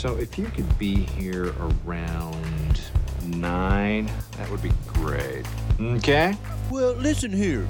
[0.00, 2.80] So if you could be here around
[3.26, 5.44] nine, that would be great.
[5.78, 6.34] Okay?
[6.70, 7.68] Well, listen here.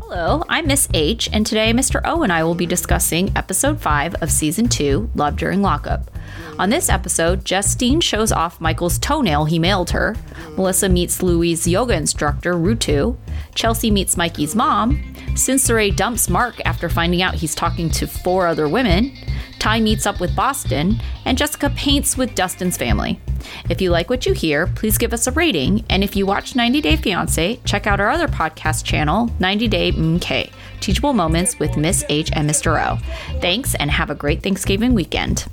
[0.00, 2.00] Hello, I'm Miss H, and today Mr.
[2.06, 6.10] O and I will be discussing episode 5 of season 2, Love During Lockup.
[6.58, 10.16] On this episode, Justine shows off Michael's toenail he mailed her.
[10.56, 13.18] Melissa meets Louis' yoga instructor, Rutu.
[13.54, 15.14] Chelsea meets Mikey's mom.
[15.34, 19.12] Cincere dumps Mark after finding out he's talking to four other women.
[19.60, 23.20] Ty meets up with Boston, and Jessica paints with Dustin's family.
[23.68, 25.84] If you like what you hear, please give us a rating.
[25.90, 29.92] And if you watch 90 Day Fiancé, check out our other podcast channel, 90 Day
[29.92, 32.82] MK, Teachable Moments with Miss H and Mr.
[32.82, 32.96] O.
[33.40, 35.46] Thanks, and have a great Thanksgiving weekend.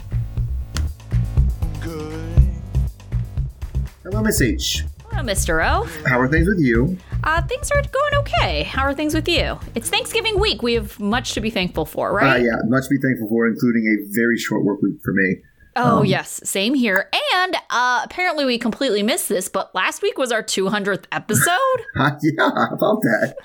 [4.04, 4.86] Hello, Miss H.
[5.10, 5.62] Hello, Mr.
[5.70, 5.84] O.
[6.08, 6.98] How are things with you?
[7.24, 8.64] Uh, things are going okay.
[8.64, 9.60] How are things with you?
[9.76, 10.62] It's Thanksgiving week.
[10.62, 12.38] We have much to be thankful for, right?
[12.40, 15.38] Uh, yeah, much to be thankful for, including a very short work week for me.
[15.80, 16.42] Oh, yes.
[16.44, 17.08] Same here.
[17.36, 21.54] And uh, apparently we completely missed this, but last week was our 200th episode.
[22.00, 23.36] Uh, yeah, about that?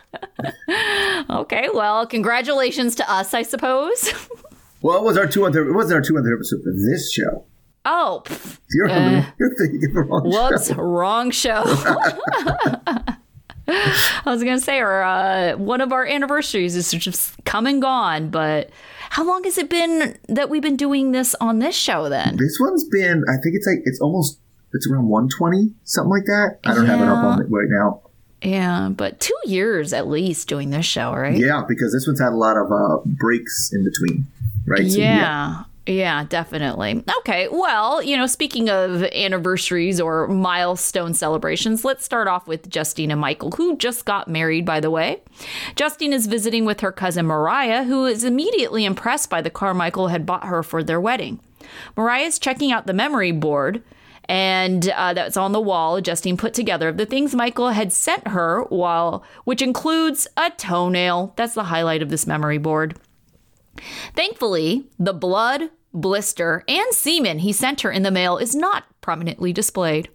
[1.31, 4.13] okay, well, congratulations to us, I suppose.
[4.85, 5.69] Well, it was our 200th.
[5.69, 7.45] It wasn't our 200th episode for this show.
[7.85, 10.75] oh, pff, You're, Uh, you're thinking of the wrong whoops, show.
[10.75, 11.63] wrong show.
[13.69, 17.81] I was going to say, our, uh, one of our anniversaries is just come and
[17.81, 18.71] gone, but
[19.11, 22.37] how long has it been that we've been doing this on this show then?
[22.39, 24.39] This one's been, I think it's like, it's almost,
[24.73, 26.59] it's around 120, something like that.
[26.65, 28.01] I don't have it up on it right now.
[28.43, 31.37] Yeah, but two years at least doing this show, right?
[31.37, 34.27] Yeah, because this one's had a lot of uh, breaks in between,
[34.67, 34.91] right?
[34.91, 35.17] So, yeah.
[35.17, 35.63] Yeah,
[36.29, 37.03] definitely.
[37.19, 43.11] Okay, well, you know, speaking of anniversaries or milestone celebrations, let's start off with Justine
[43.11, 45.23] and Michael, who just got married, by the way.
[45.75, 50.09] Justine is visiting with her cousin Mariah, who is immediately impressed by the car Michael
[50.09, 51.41] had bought her for their wedding.
[51.97, 53.83] Mariah is checking out the memory board
[54.27, 58.29] and uh, that's on the wall justine put together of the things michael had sent
[58.29, 62.97] her while which includes a toenail that's the highlight of this memory board
[64.15, 69.53] Thankfully, the blood, blister, and semen he sent her in the mail is not prominently
[69.53, 70.09] displayed.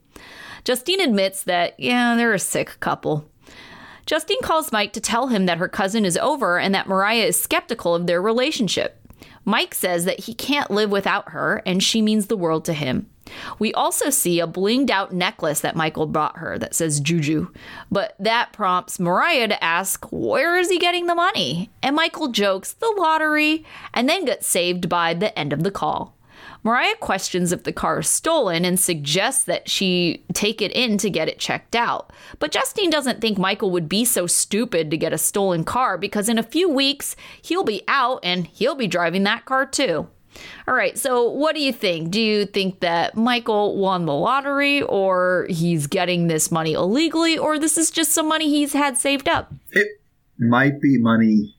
[0.64, 3.30] Justine admits that, yeah, they're a sick couple.
[4.06, 7.40] Justine calls Mike to tell him that her cousin is over and that Mariah is
[7.40, 9.02] skeptical of their relationship.
[9.44, 13.10] Mike says that he can't live without her and she means the world to him.
[13.60, 17.50] We also see a blinged out necklace that Michael brought her that says Juju,
[17.92, 21.70] but that prompts Mariah to ask, Where is he getting the money?
[21.82, 26.18] And Michael jokes, The lottery, and then gets saved by the end of the call.
[26.64, 31.10] Mariah questions if the car is stolen and suggests that she take it in to
[31.10, 32.12] get it checked out.
[32.40, 36.28] But Justine doesn't think Michael would be so stupid to get a stolen car because
[36.28, 40.10] in a few weeks he'll be out and he'll be driving that car too.
[40.68, 42.12] All right, so what do you think?
[42.12, 47.58] Do you think that Michael won the lottery or he's getting this money illegally or
[47.60, 49.54] this is just some money he's had saved up?
[49.72, 49.88] It
[50.38, 51.56] might be money.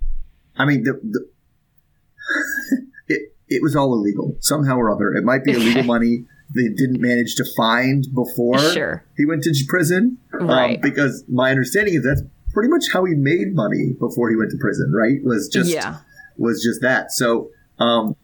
[0.56, 1.28] I mean, the, the
[3.08, 5.14] it it was all illegal somehow or other.
[5.14, 6.24] It might be illegal money
[6.54, 9.04] they didn't manage to find before Sure.
[9.18, 10.16] he went to prison.
[10.40, 10.80] Um, Right.
[10.80, 12.22] because my understanding is that's
[12.54, 14.92] pretty much how he made money before he went to prison.
[14.96, 15.22] Right?
[15.22, 15.98] Was just Yeah.
[16.38, 17.12] was just that.
[17.12, 18.16] So, um,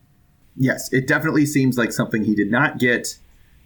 [0.56, 3.18] yes, it definitely seems like something he did not get.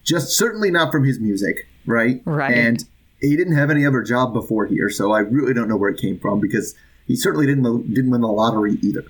[0.04, 2.22] Just certainly not from his music, right?
[2.24, 2.54] Right.
[2.56, 2.84] And
[3.20, 6.00] he didn't have any other job before here, so I really don't know where it
[6.00, 6.74] came from because
[7.06, 9.04] he certainly didn't didn't win the lottery either,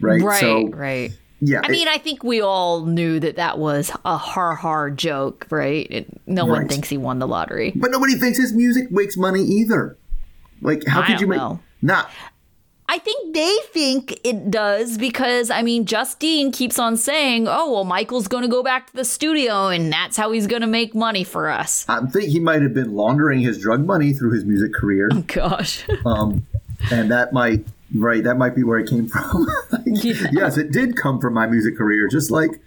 [0.00, 0.20] right?
[0.22, 1.10] Right, So right.
[1.40, 4.90] yeah, I it- mean, I think we all knew that that was a har har
[4.90, 5.86] joke, right?
[5.90, 7.72] It, no one thinks he won the lottery.
[7.74, 9.96] but nobody thinks his music makes money either.
[10.62, 11.60] Like, how I could you make know.
[11.82, 12.08] not?
[12.88, 17.84] I think they think it does because, I mean, Justine keeps on saying, oh, well,
[17.84, 20.94] Michael's going to go back to the studio and that's how he's going to make
[20.94, 21.84] money for us.
[21.88, 25.84] I think he might have been laundering his drug money through his music career, Gosh.
[26.06, 26.46] um,
[26.92, 27.64] and that might
[27.94, 29.46] right that might be where it came from.
[29.70, 30.28] Like, Yeah.
[30.32, 32.60] Yes, it did come from my music career, just like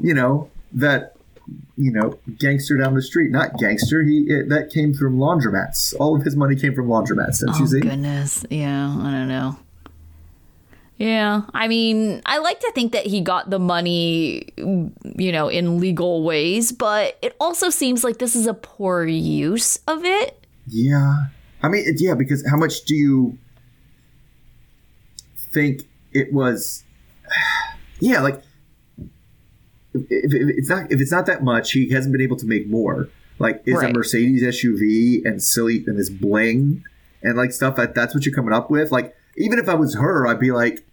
[0.00, 1.11] you know that
[1.76, 3.30] you know gangster down the street.
[3.30, 4.02] Not gangster.
[4.02, 5.94] He it, that came from laundromats.
[5.98, 7.44] All of his money came from laundromats.
[7.44, 7.80] Don't you oh, see?
[7.80, 8.44] goodness.
[8.50, 9.58] Yeah, I don't know.
[10.98, 15.80] Yeah, I mean, I like to think that he got the money, you know, in
[15.80, 20.46] legal ways, but it also seems like this is a poor use of it.
[20.68, 21.26] Yeah.
[21.60, 23.36] I mean, yeah, because how much do you
[25.52, 26.84] think it was?
[27.98, 28.42] Yeah, like
[29.94, 32.68] if, if it's not if it's not that much, he hasn't been able to make
[32.68, 33.08] more.
[33.38, 33.90] Like, is Right.
[33.90, 36.84] a Mercedes SUV and silly and this bling
[37.22, 38.92] and like stuff that that's what you're coming up with?
[38.92, 40.84] Like, even if I was her, I'd be like,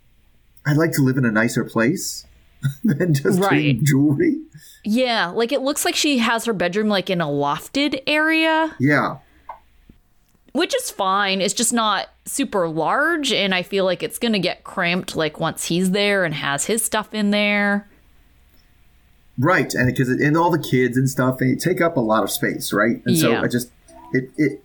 [0.66, 2.26] I'd like to live in a nicer place
[2.84, 3.82] than just Right.
[3.84, 4.38] jewelry.
[4.84, 9.18] Yeah, like it looks like she has her bedroom like in a lofted area, Yeah.
[10.54, 11.42] which is fine.
[11.42, 15.66] It's just not super large, and I feel like it's gonna get cramped like once
[15.66, 17.89] he's there and has his stuff in there.
[19.40, 22.30] Right, and because and all the kids and stuff, they take up a lot of
[22.32, 23.02] space, right?
[23.06, 23.42] And so Yeah.
[23.42, 23.72] I just
[24.14, 24.64] it it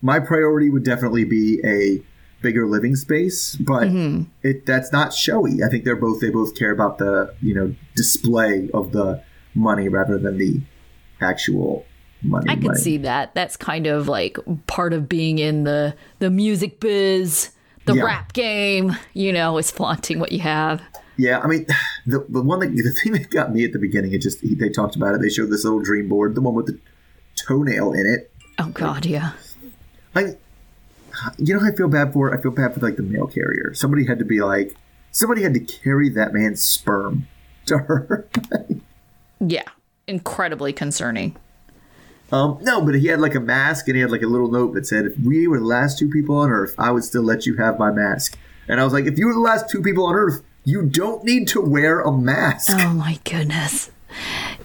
[0.00, 2.02] my priority would definitely be a
[2.40, 4.22] bigger living space, but Mm-hmm.
[4.42, 5.62] it that's not showy.
[5.64, 9.22] I think they're both they both care about the you know display of the
[9.54, 10.60] money rather than the
[11.20, 11.84] actual
[12.22, 12.46] money.
[12.48, 12.78] I could money.
[12.80, 13.34] see that.
[13.34, 17.50] That's kind of like part of being in the the music biz,
[17.86, 18.02] the Yeah.
[18.04, 18.96] rap game.
[19.14, 20.80] You know, is flaunting what you have.
[21.22, 21.66] Yeah, I mean,
[22.06, 24.68] the the one that the thing that got me at the beginning, it just they
[24.68, 25.20] talked about it.
[25.20, 26.78] They showed this little dream board, the one with the
[27.36, 28.30] toenail in it.
[28.58, 29.32] Oh God, yeah.
[30.14, 30.36] I,
[31.38, 32.36] you know, I feel bad for.
[32.36, 33.72] I feel bad for like the mail carrier.
[33.74, 34.74] Somebody had to be like,
[35.12, 37.28] somebody had to carry that man's sperm
[37.66, 38.26] to her.
[39.40, 39.68] Yeah,
[40.06, 41.36] incredibly concerning.
[42.32, 44.74] um, no, but he had like a mask and he had like a little note
[44.74, 47.46] that said, "If we were the last two people on Earth, I would still let
[47.46, 48.36] you have my mask."
[48.68, 51.24] And I was like, "If you were the last two people on Earth, you don't
[51.24, 53.90] need to wear a mask." Oh my goodness.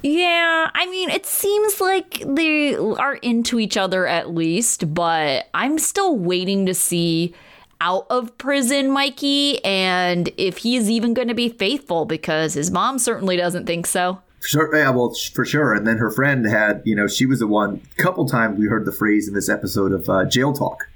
[0.04, 5.80] Yeah, I mean, it seems like they are into each other at least, but I'm
[5.80, 7.34] still waiting to see
[7.80, 13.00] out of prison Mikey and if he's even going to be faithful because his mom
[13.00, 14.20] certainly doesn't think so.
[14.42, 15.74] Sure, yeah, well, for sure.
[15.74, 17.82] And then her friend had, you know, she was the one.
[17.98, 20.88] A couple times we heard the phrase in this episode of uh, jail talk,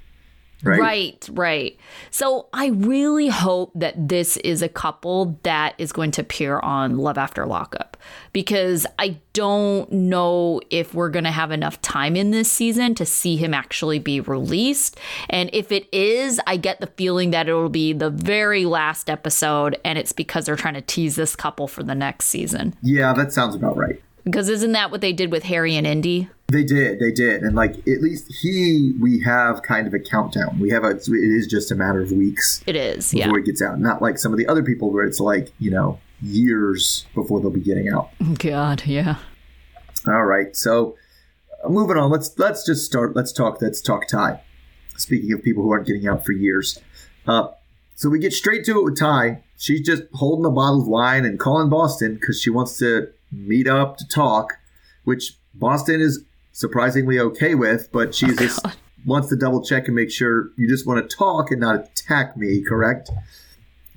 [0.63, 0.79] right?
[0.79, 1.77] Right, right.
[2.09, 6.97] So I really hope that this is a couple that is going to appear on
[6.97, 7.97] Love After Lockup
[8.33, 13.05] because I don't know if we're going to have enough time in this season to
[13.05, 14.99] see him actually be released.
[15.29, 19.09] And if it is, I get the feeling that it will be the very last
[19.09, 22.75] episode and it's because they're trying to tease this couple for the next season.
[22.81, 24.01] Yeah, that sounds about right.
[24.23, 26.29] Because isn't that what they did with Harry and Indy?
[26.51, 30.59] They did, they did, and like at least he, we have kind of a countdown.
[30.59, 33.41] We have a, it is just a matter of weeks It is, before yeah.
[33.41, 33.79] it gets out.
[33.79, 37.51] Not like some of the other people where it's like you know years before they'll
[37.51, 38.09] be getting out.
[38.37, 39.15] God, yeah.
[40.05, 40.97] All right, so
[41.63, 42.11] uh, moving on.
[42.11, 43.15] Let's let's just start.
[43.15, 43.61] Let's talk.
[43.61, 44.41] Let's talk Ty.
[44.97, 46.79] Speaking of people who aren't getting out for years,
[47.27, 47.47] uh,
[47.95, 49.41] so we get straight to it with Ty.
[49.57, 53.67] She's just holding a bottle of wine and calling Boston because she wants to meet
[53.69, 54.57] up to talk,
[55.05, 58.65] which Boston is surprisingly okay with, but she just
[59.05, 62.37] wants to double check and make sure you just want to talk and not attack
[62.37, 62.61] me.
[62.61, 63.09] Correct?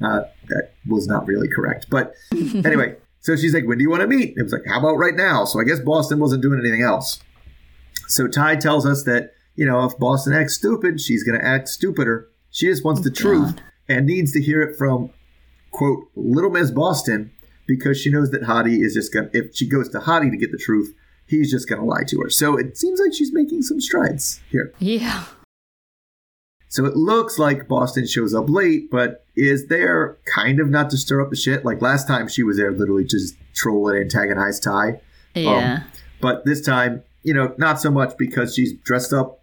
[0.03, 2.97] Uh, that was not really correct, but anyway.
[3.21, 5.15] So she's like, "When do you want to meet?" It was like, "How about right
[5.15, 7.21] now?" So I guess Boston wasn't doing anything else.
[8.07, 11.69] So Ty tells us that you know if Boston acts stupid, she's going to act
[11.69, 12.29] stupider.
[12.51, 13.55] She just wants the truth
[13.89, 15.11] and needs to hear it from
[15.71, 17.33] quote Little Miss Boston
[17.67, 19.31] because she knows that Hottie is just going.
[19.31, 20.95] to If she goes to Hottie to get the truth,
[21.27, 22.31] he's just going to lie to her.
[22.31, 24.73] So it seems like she's making some strides here.
[24.79, 25.25] Yeah.
[26.69, 30.97] So it looks like Boston shows up late, but is there kind of not to
[30.97, 31.65] stir up the shit?
[31.65, 34.89] Like last time she was there literally to just troll and antagonize Ty.
[34.89, 35.83] Um, yeah.
[36.21, 39.43] But this time, you know, not so much because she's dressed up,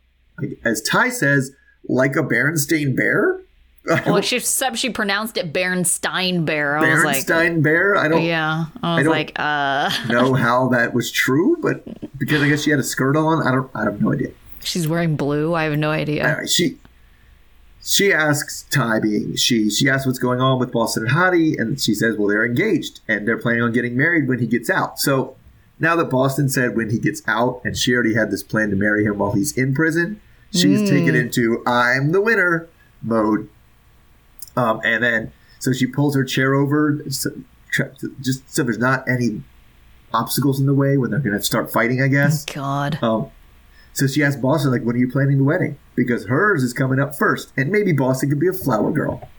[0.65, 1.51] as Ty says,
[1.87, 3.39] like a Berenstain bear.
[4.05, 6.77] Well, she said she pronounced it Bernstein Bear.
[6.77, 7.95] I was like, bear.
[7.95, 8.65] I don't yeah.
[8.83, 11.83] I was don't- like, uh, know how that was true, but
[12.19, 13.71] because I guess she had a skirt on, I don't.
[13.75, 14.29] I have no idea.
[14.63, 15.55] she's wearing blue.
[15.55, 16.23] I have no idea.
[16.25, 16.77] Anyway, she
[17.83, 21.81] she asks Ty, being she, she asks what's going on with Boston and Hottie, and
[21.81, 24.99] she says, well, they're engaged and they're planning on getting married when he gets out.
[24.99, 25.35] So
[25.79, 28.75] now that Boston said when he gets out, and she already had this plan to
[28.75, 30.21] marry him while he's in prison,
[30.51, 32.67] she's taken into I'm the winner
[33.01, 33.49] mode.
[34.55, 37.29] Um, and then so she pulls her chair over, so,
[38.19, 39.43] just so there's not any
[40.13, 42.45] obstacles in the way when they're going to start fighting, I guess.
[42.45, 43.01] God.
[43.01, 43.29] Um,
[43.93, 45.77] so she asked Boston, like, when are you planning the wedding?
[45.95, 47.51] Because hers is coming up first.
[47.57, 49.29] And maybe Boston could be a flower girl.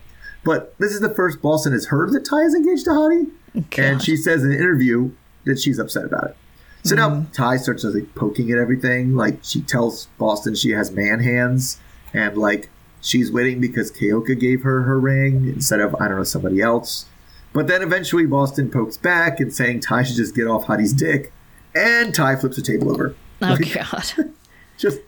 [0.44, 3.30] But this is the first Boston has heard that Ty is engaged to Hottie.
[3.76, 5.10] And she says in an interview
[5.44, 6.36] that she's upset about it.
[6.84, 9.14] So now Ty starts like poking at everything.
[9.14, 11.78] Like she tells Boston she has man hands
[12.14, 12.70] and like
[13.02, 17.04] she's waiting because Keoka gave her her ring instead of, I don't know, somebody else.
[17.52, 21.30] But then eventually Boston pokes back and saying Ty should just get off Hottie's dick.
[21.74, 24.04] And Ty flips the table over Oh God.
[24.78, 25.00] just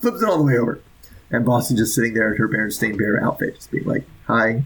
[0.00, 0.80] flips it all the way over.
[1.30, 4.64] And Boston just sitting there in her Berenstain Bear outfit, just being like, hi.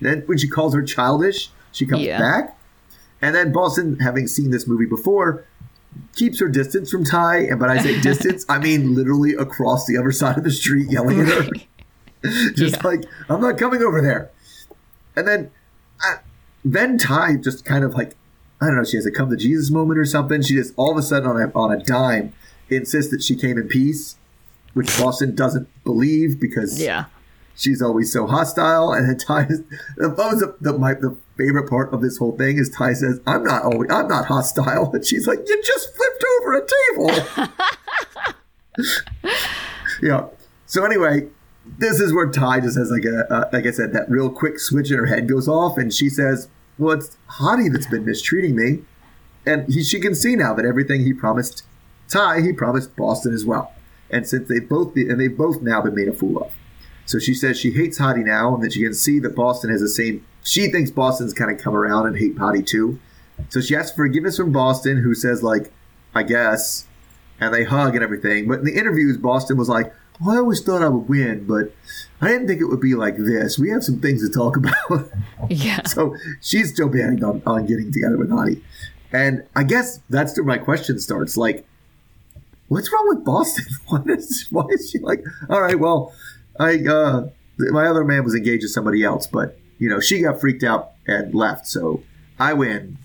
[0.00, 2.18] Then when she calls her childish, she comes Yeah.
[2.18, 2.58] back.
[3.22, 5.44] And then Boston, having seen this movie before,
[6.14, 7.38] keeps her distance from Ty.
[7.38, 10.90] And but I say distance, I mean literally across the other side of the street
[10.90, 11.48] yelling at her.
[12.54, 12.80] just Yeah.
[12.88, 14.30] like, I'm not coming over there.
[15.16, 15.50] And then,
[16.06, 16.16] uh,
[16.64, 18.16] then Ty just kind of like,
[18.60, 20.42] I don't know, she has a come to Jesus moment or something.
[20.42, 22.32] She just all of a sudden on a, on a dime
[22.70, 24.16] insists that she came in peace,
[24.72, 27.04] which Boston doesn't believe because Yeah.
[27.56, 28.92] she's always so hostile.
[28.92, 29.60] And then Ty, is,
[29.98, 33.20] that was the, the, my the favorite part of this whole thing is Ty says,
[33.26, 36.66] "I'm not always, I'm not hostile," and she's like, "You just flipped over a
[37.56, 38.94] table."
[40.02, 40.26] yeah.
[40.66, 41.28] So anyway,
[41.66, 44.58] this is where Ty just has like a, uh, like I said, that real quick
[44.58, 48.56] switch in her head goes off, and she says, "Well, it's Hottie that's been mistreating
[48.56, 48.82] me,"
[49.46, 51.64] and he, she can see now that everything he promised
[52.08, 53.72] Ty, he promised Boston as well.
[54.10, 56.52] And since they both and they've both now been made a fool of.
[57.06, 59.80] So she says she hates Hottie now, and that she can see that Boston has
[59.80, 60.24] the same.
[60.42, 62.98] She thinks Boston's kind of come around and hate Hottie too.
[63.48, 65.72] So she asks forgiveness from Boston, who says like,
[66.14, 66.86] "I guess,"
[67.40, 68.48] and they hug and everything.
[68.48, 71.72] But in the interviews, Boston was like, "Well, I always thought I would win, but
[72.20, 73.58] I didn't think it would be like this.
[73.58, 75.10] We have some things to talk about."
[75.50, 75.82] Yeah.
[75.84, 78.62] so she's still banning on, on getting together with Hottie.
[79.12, 81.36] And I guess that's where my question starts.
[81.36, 81.64] Like,
[82.68, 83.64] what's wrong with Boston?
[83.88, 86.12] Why is, why is she like, all right, well,
[86.58, 87.28] I uh,
[87.58, 90.92] my other man was engaged to somebody else, but you know she got freaked out
[91.06, 92.02] and left, so
[92.38, 92.98] I win.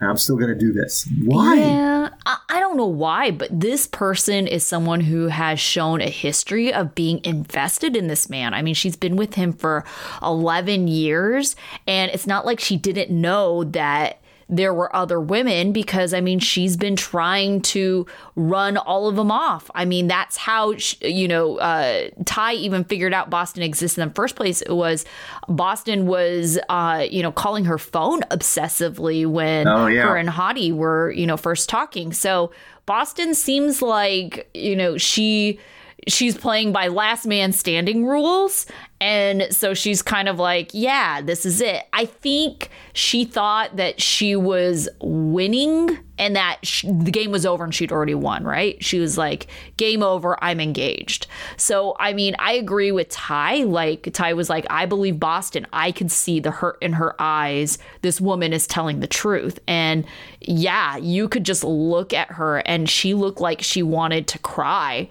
[0.00, 1.08] And I'm still going to do this.
[1.24, 1.54] Why?
[1.54, 2.38] Yeah, I
[2.76, 7.24] don't know why, but this person is someone who has shown a history of being
[7.24, 8.54] invested in this man.
[8.54, 9.84] I mean, she's been with him for
[10.22, 11.56] 11 years,
[11.86, 16.38] and it's not like she didn't know that there were other women because I mean
[16.38, 19.68] she's been trying to run all of them off.
[19.74, 24.08] I mean that's how sh you know uh, Ty even figured out Boston existed in
[24.08, 24.62] the first place.
[24.62, 25.04] It was
[25.48, 30.02] Boston was uh, you know calling her phone obsessively when Oh, yeah.
[30.02, 32.12] her and Hottie were you know first talking.
[32.12, 32.52] So
[32.86, 35.58] Boston seems like you know she
[36.06, 38.66] she's playing by last man standing rules
[39.00, 41.84] and so she's kind of like yeah this is it.
[41.92, 47.62] I think she thought that she was winning and that sh- the game was over
[47.62, 48.82] and she'd already won right?
[48.82, 51.26] She was like game over i'm engaged.
[51.56, 53.64] So i mean i agree with ty.
[53.64, 55.66] Like ty was like i believe boston.
[55.72, 57.78] I could see the hurt in her eyes.
[58.02, 59.58] This woman is telling the truth.
[59.68, 60.06] And
[60.40, 65.08] yeah you could just look at her and she looked like she wanted to cry.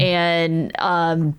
[0.00, 1.36] And um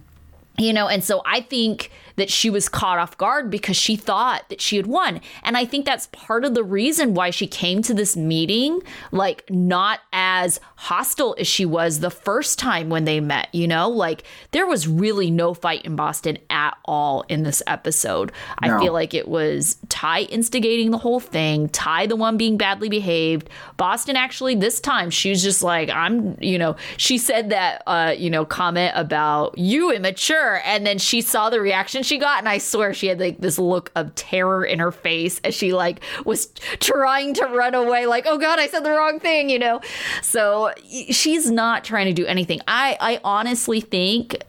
[0.58, 4.50] you know and so i think that she was caught off guard because she thought
[4.50, 5.22] that she had won.
[5.44, 9.44] And i think that's part of the reason why she came to this meeting like
[9.50, 13.90] not as hostile as she was the first time when they met you know?
[13.90, 18.32] Like there was really no fight in boston at all in this episode.
[18.60, 22.90] I feel like it was ty instigating the whole thing ty the one being badly
[22.90, 23.50] behaved.
[23.78, 28.14] Boston actually this time she was just like i'm you know she said that uh
[28.18, 32.50] you know comment about you immature and then she saw the reaction she got and
[32.50, 36.02] i swear she had like this look of terror in her face as she like
[36.26, 36.48] was
[36.80, 39.82] trying to run away like oh god i said the wrong thing you know?
[40.22, 44.44] So she's not trying to do anything i i honestly think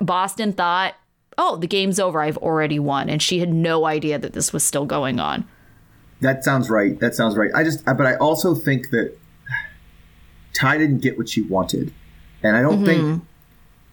[0.00, 0.94] boston thought
[1.38, 4.62] oh the game's over i've already won and she had no idea that this was
[4.62, 5.44] still going on
[6.20, 6.98] That sounds right.
[7.00, 7.50] That sounds right.
[7.54, 9.16] I just, but I also think that
[10.54, 11.92] Ty didn't get what she wanted,
[12.42, 13.24] and I don't think mm-hmm.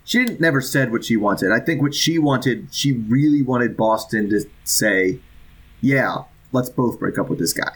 [0.05, 1.51] she didn't never said what she wanted.
[1.51, 5.19] I think what she wanted, she really wanted Boston to say,
[5.81, 6.23] "Yeah,
[6.53, 7.75] let's both break up with this guy."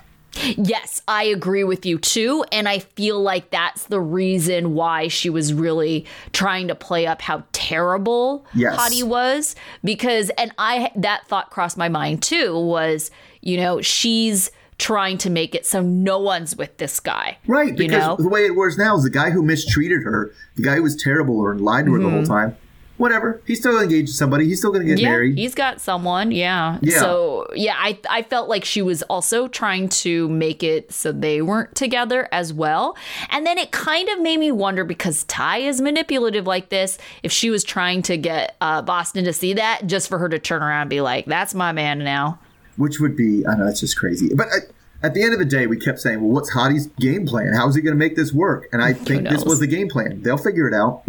[0.58, 2.46] Yes, I agree with you too.
[2.52, 7.22] And I feel like that's the reason why she was really trying to play up
[7.22, 8.76] how terrible Yes.
[8.76, 9.56] Hottie was.
[9.84, 13.12] Because, and I, that thought crossed my mind too was,
[13.42, 17.38] you know, she's trying to make it so no one's with this guy.
[17.48, 18.16] Right, You because know?
[18.18, 20.96] the way it works now is the guy who mistreated her, the guy who was
[20.96, 22.32] terrible or lied to her the whole mm-hmm.
[22.34, 22.58] time.
[22.98, 24.46] Whatever, he's still engaged to somebody.
[24.46, 25.00] He's still going to get.
[25.02, 25.38] Yeah, married.
[25.38, 26.32] he's got someone.
[26.32, 26.80] Yeah.
[26.82, 27.00] Yeah.
[27.00, 31.42] So yeah, I I felt like she was also trying to make it so they
[31.42, 32.96] weren't together as well.
[33.30, 36.98] And then it kind of made me wonder because Ty is manipulative like this.
[37.24, 40.40] If she was trying to get uh, Boston to see that, just for her to
[40.40, 42.40] turn around and be like, "That's my man now."
[42.78, 44.34] which would be I know it's just crazy.
[44.34, 44.58] But I,
[45.06, 47.54] at the end of the day, we kept saying, "Well, what's Hottie's game plan?
[47.54, 49.90] How is he going to make this work?" And I think this was the game
[49.90, 50.22] plan.
[50.22, 51.04] They'll figure it out.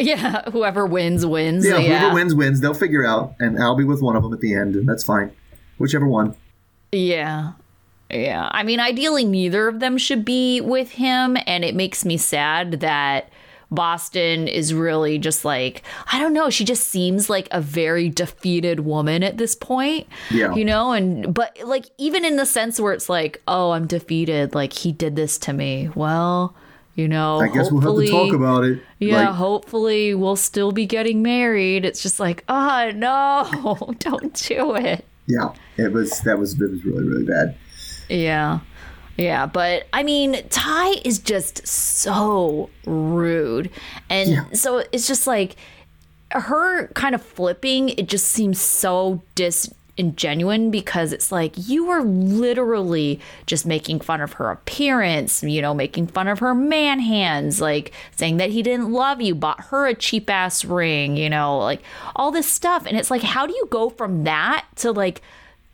[0.00, 0.50] Yeah.
[0.50, 1.66] Whoever wins wins.
[1.66, 1.98] Yeah, Yeah.
[2.00, 2.60] whoever wins wins.
[2.60, 5.04] They'll figure out, and I'll be with one of them at the end, and that's
[5.04, 5.30] fine.
[5.78, 6.34] Whichever one.
[6.92, 7.52] Yeah.
[8.10, 8.48] Yeah.
[8.50, 11.36] I mean, ideally, neither of them should be with him.
[11.46, 13.28] And it makes me sad that
[13.70, 16.50] Boston is really just like, I don't know.
[16.50, 20.08] She just seems like a very defeated woman at this point.
[20.30, 20.52] Yeah.
[20.56, 24.56] You know, and, but like, even in the sense where it's like, oh, I'm defeated.
[24.56, 25.88] Like, he did this to me.
[25.94, 26.56] Well,
[27.00, 28.82] you know, I guess we'll have to talk about it.
[28.98, 31.84] yeah, Like, hopefully we'll still be getting married.
[31.84, 35.04] It's just like, oh no, don't do it.
[35.26, 35.52] yeah.
[35.76, 37.56] It was that was it was really really bad.
[38.08, 38.60] Yeah.
[39.16, 43.70] Yeah, but I mean, Ty is just so rude.
[44.08, 44.44] And Yeah.
[44.52, 45.56] so it's just like
[46.32, 49.22] her kind of flipping, it just seems so
[50.00, 55.74] disingenuine because it's like you were literally just making fun of her appearance, you know,
[55.74, 59.86] making fun of her man hands, like saying that he didn't love you, bought her
[59.86, 61.82] a cheap ass ring, you know, like
[62.16, 62.86] all this stuff.
[62.86, 65.22] And it's like, how do you go from that to like,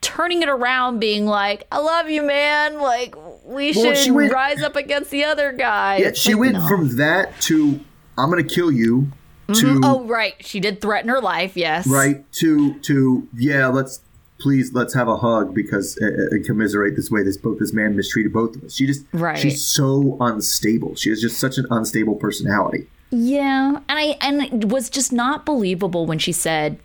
[0.02, 2.78] turning it around being like i love you man.
[2.78, 5.96] Like we Well, should went- rise up against the other guy.
[5.96, 6.68] Yeah, she like, went no.
[6.68, 7.80] from that to
[8.18, 9.10] I'm gonna kill you
[9.48, 9.80] mm-hmm.
[9.80, 10.34] to oh right.
[10.40, 11.56] She did threaten her life.
[11.56, 11.86] Yes.
[11.86, 12.30] Right.
[12.34, 14.00] To to yeah let's
[14.38, 17.22] please let's have a hug because uh, uh, and commiserate this way.
[17.22, 18.74] This both this man mistreated both of us.
[18.74, 19.38] She just Right.
[19.38, 20.94] she's so unstable.
[20.94, 22.86] She has just such an unstable personality.
[23.10, 26.78] Yeah and i and it was just not believable when she said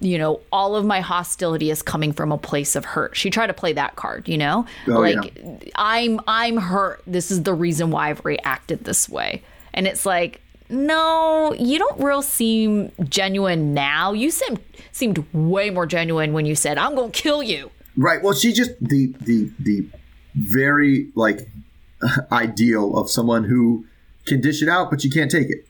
[0.00, 3.16] you know all of my hostility is coming from a place of hurt.
[3.16, 4.66] She tried to play that card you know?
[4.88, 5.40] Oh, like
[5.76, 7.02] i'm i'm hurt.
[7.06, 9.42] This is the reason why i've reacted this way.
[9.72, 14.12] And it's like no you don't real seem genuine now.
[14.12, 14.58] You seem
[14.92, 17.70] seemed way more genuine when you said i'm gonna kill you.
[17.96, 18.22] Right.
[18.22, 19.88] Well she just the the the
[20.34, 21.48] very like
[22.32, 23.86] ideal of someone who
[24.26, 25.67] can dish it out but you can't take it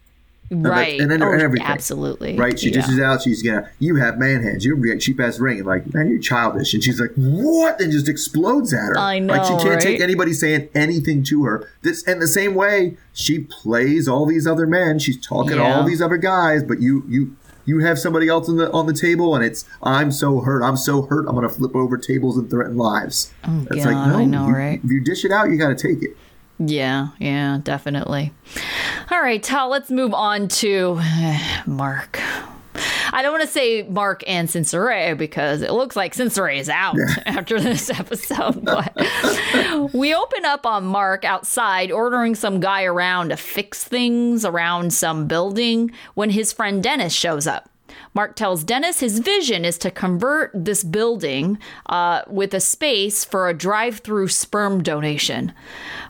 [0.50, 1.00] right.
[1.00, 1.66] and then Oh, and everything.
[1.66, 2.36] absolutely.
[2.36, 2.58] Right?
[2.58, 2.80] She Yeah.
[2.80, 5.92] dishes out she's gonna you have man hands you have cheap ass ring and like
[5.94, 6.74] man you're childish.
[6.74, 7.80] And she's like what?
[7.80, 8.98] And just explodes at her.
[8.98, 9.34] I know.
[9.34, 11.68] like she can't take anybody saying anything to her.
[11.82, 14.98] This and the same way she plays all these other men.
[14.98, 15.76] She's talking to Yeah.
[15.76, 17.36] all these other guys but you you
[17.66, 20.78] you have somebody else on the on the table and it's I'm so hurt I'm
[20.78, 23.30] so hurt I'm gonna flip over tables and threaten lives.
[23.46, 24.80] Oh it's God, I know, you- right?
[24.82, 26.16] if you dish it out you gotta take it
[26.58, 28.32] Yeah, yeah, definitely.
[29.10, 31.00] All right, Tal, let's move on to
[31.66, 32.20] Mark.
[33.10, 36.96] I don't want to say Mark and Cincinnati because it looks like Cincinnati is out
[37.26, 38.64] after this episode.
[38.64, 44.92] But we open up on Mark outside ordering some guy around to fix things around
[44.92, 47.70] some building when his friend Dennis shows up.
[48.18, 53.48] Mark tells Dennis his vision is to convert this building uh, with a space for
[53.48, 55.52] a drive through sperm donation.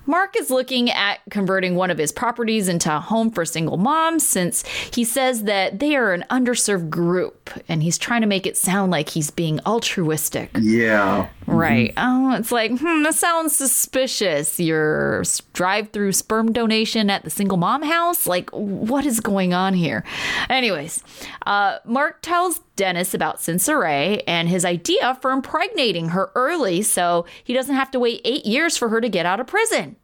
[0.07, 4.27] Mark is looking at converting one of his properties into a home for single moms
[4.27, 8.57] since he says that they are an underserved group and he's trying to make it
[8.57, 10.49] sound like he's being altruistic.
[10.59, 11.95] yeah Right.
[11.97, 14.61] Oh, it's like, hmm, that sounds suspicious.
[14.61, 15.23] Your
[15.55, 18.27] drive through sperm donation at the single mom house?
[18.27, 20.05] Like, what is going on here?
[20.51, 21.03] Anyways,
[21.47, 27.53] uh, Mark tells Dennis about Cincinnati and his idea for impregnating her early so he
[27.53, 29.97] doesn't have to wait eight years for her to get out of prison.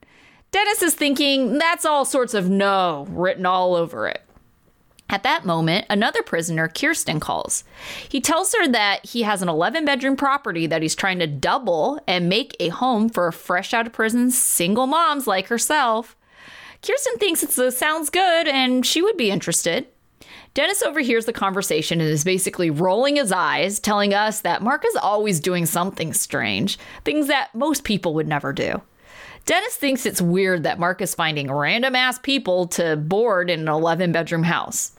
[0.51, 4.23] Dennis is thinking that's all sorts of no written all over it.
[5.11, 7.63] At that moment, another prisoner, Kirsten, calls.
[8.09, 12.01] He tells her that he has an 11 bedroom property that he's trying to double
[12.07, 16.17] and make a home for fresh out of prison single moms like herself.
[16.83, 19.87] Kirsten thinks it uh, sounds good and she would be interested.
[20.55, 24.95] Dennis overhears the conversation and is basically rolling his eyes, telling us that Mark is
[24.95, 28.81] always doing something strange, things that most people would never do.
[29.47, 33.69] Dennis thinks it's weird that Mark is finding random ass people to board in an
[33.69, 34.93] 11 bedroom house.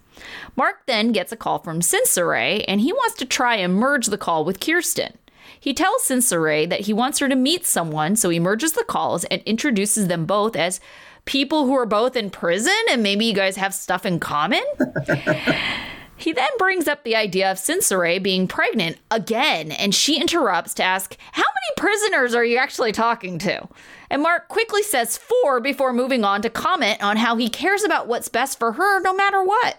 [0.57, 4.17] Mark then gets a call from Cincinnati and he wants to try and merge the
[4.17, 5.17] call with Kirsten.
[5.57, 9.23] He tells Cincinnati that he wants her to meet someone, so he merges the calls
[9.25, 10.79] and introduces them both as
[11.25, 14.63] people who are both in prison and maybe you guys have stuff in common.
[16.17, 20.83] He then brings up the idea of Cincinnati being pregnant again, and she interrupts to
[20.83, 23.67] ask, How many prisoners are you actually talking to?
[24.09, 28.07] And Mark quickly says four before moving on to comment on how he cares about
[28.07, 29.77] what's best for her no matter what.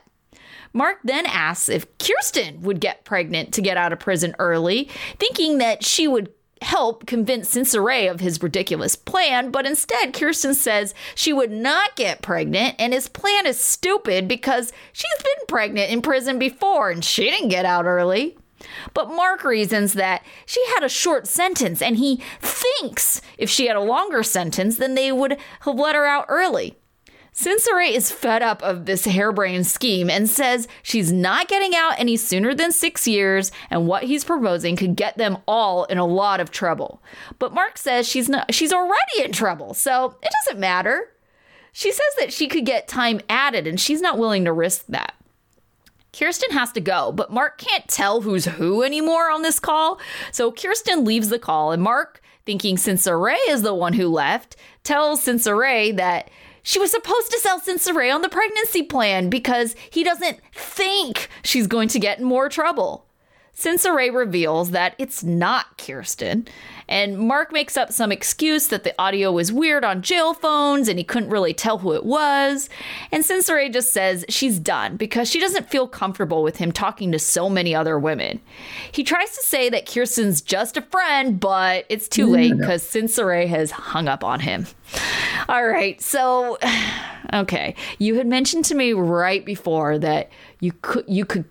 [0.72, 5.56] Mark then asks if Kirsten would get pregnant to get out of prison early, thinking
[5.59, 6.28] that she would
[6.62, 12.23] help convince Cincinnati of his ridiculous plan, but instead Kirsten says she would not get
[12.23, 17.31] pregnant and his plan is stupid because she's been pregnant in prison before and she
[17.31, 18.37] didn't get out early.
[18.95, 23.77] But Mark reasons that she had a short sentence and he thinks if she had
[23.77, 26.77] a longer sentence, then they would have let her out early.
[27.38, 32.16] Cincinnati is fed up of this harebrained scheme and says she's not getting out any
[32.16, 36.40] sooner than six years, and what he's proposing could get them all in a lot
[36.40, 37.03] of trouble.
[37.38, 41.12] But Mark says she's not she's already in trouble, so it doesn't matter.
[41.72, 45.14] She says that she could get time added, and she's not willing to risk that.
[46.14, 50.01] Kirsten has to go, but Mark can't tell who's who anymore on this call.
[50.33, 55.22] So Kirsten leaves the call, and Mark, thinking Cincinnati is the one who left, tells
[55.22, 56.31] Cincinnati that
[56.66, 61.68] she was supposed to sell Cincinnati on the pregnancy plan because he doesn't think she's
[61.68, 63.06] going to get in more trouble.
[63.90, 66.47] Ray reveals that it's not Kirsten,
[66.88, 70.99] and Mark makes up some excuse that the audio was weird on jail phones and
[70.99, 72.69] he couldn't really tell who it was.
[73.11, 77.19] And Ray just says she's done because she doesn't feel comfortable with him talking to
[77.19, 78.40] so many other women.
[78.92, 83.47] He tries to say that Kirsten's just a friend, but it's too late because Ray
[83.47, 84.66] has hung up on him.
[85.49, 86.59] All right, so
[87.33, 91.47] okay, you had mentioned to me right before that you could you could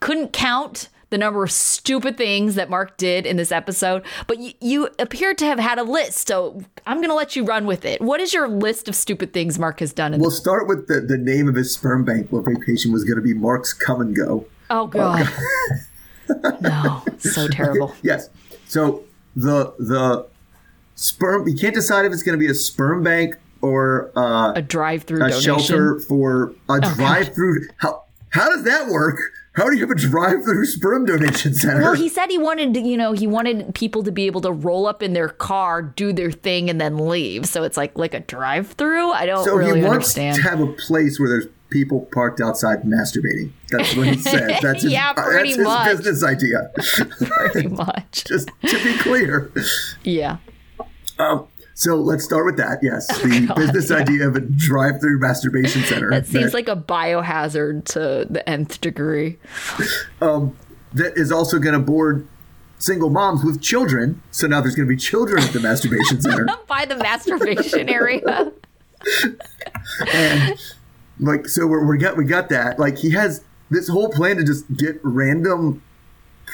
[0.00, 4.52] couldn't count the number of stupid things that Mark did in this episode, but you,
[4.60, 6.26] you appear to have had a list.
[6.26, 8.00] So I'm going to let you run with it.
[8.00, 10.18] What is your list of stupid things Mark has done?
[10.18, 13.32] we'll start with the, the name of his sperm bank location was going to be
[13.32, 14.46] Mark's Come and Go.
[14.70, 15.28] Oh, God.
[16.60, 17.94] no, so terrible.
[18.02, 18.28] yes.
[18.66, 19.04] So
[19.36, 20.26] the the
[20.96, 24.62] sperm, you can't decide if it's going to be a sperm bank or uh, a
[24.62, 25.58] drive-through a donation.
[25.58, 27.68] shelter for a oh, drive-through.
[27.76, 29.20] How how does that work?
[29.54, 31.80] How do you have a drive-through sperm donation center?
[31.80, 34.50] Well, he said he wanted, to, you know, he wanted people to be able to
[34.50, 37.46] roll up in their car, do their thing, and then leave.
[37.46, 39.12] So it's like like a drive-through.
[39.12, 40.36] I don't so really he wants understand.
[40.36, 43.52] to have a place where there's people parked outside masturbating.
[43.70, 44.58] That's what he said.
[44.62, 46.70] That's his, yeah, pretty that's his business idea.
[47.52, 48.24] pretty much.
[48.28, 49.52] Just to be clear.
[50.02, 50.38] Yeah.
[51.18, 52.78] Um, so let's start with that.
[52.82, 53.96] Yes, the business yeah.
[53.96, 56.10] idea of a drive-through masturbation center.
[56.10, 59.38] That seems that, like a biohazard to the nth degree.
[60.20, 60.56] Um,
[60.92, 62.26] that is also going to board
[62.78, 64.22] single moms with children.
[64.30, 66.46] So now there's going to be children at the masturbation center.
[66.68, 68.52] By the masturbation area.
[70.12, 70.60] and
[71.18, 72.78] like, so we're, we got we got that.
[72.78, 75.82] Like he has this whole plan to just get random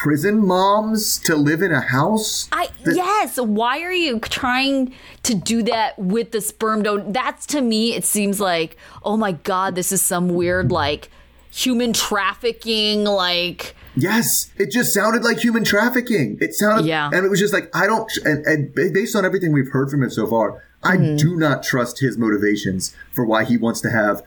[0.02, 2.48] prison moms to live in a house?
[2.52, 3.38] I that- yes.
[3.38, 7.04] Why are you trying to do that with the sperm donor?
[7.06, 11.10] That's to me, it seems like, oh my god, this is some weird like
[11.50, 13.76] human trafficking, like.
[13.94, 16.38] Yes, it just sounded like human trafficking.
[16.40, 18.10] It sounded, yeah, and it was just like I don't.
[18.24, 21.16] And, and based on everything we've heard from him so far, I mm-hmm.
[21.16, 24.22] do not trust his motivations for why he wants to have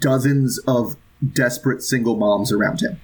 [0.00, 0.96] dozens of
[1.32, 2.98] desperate single moms around him.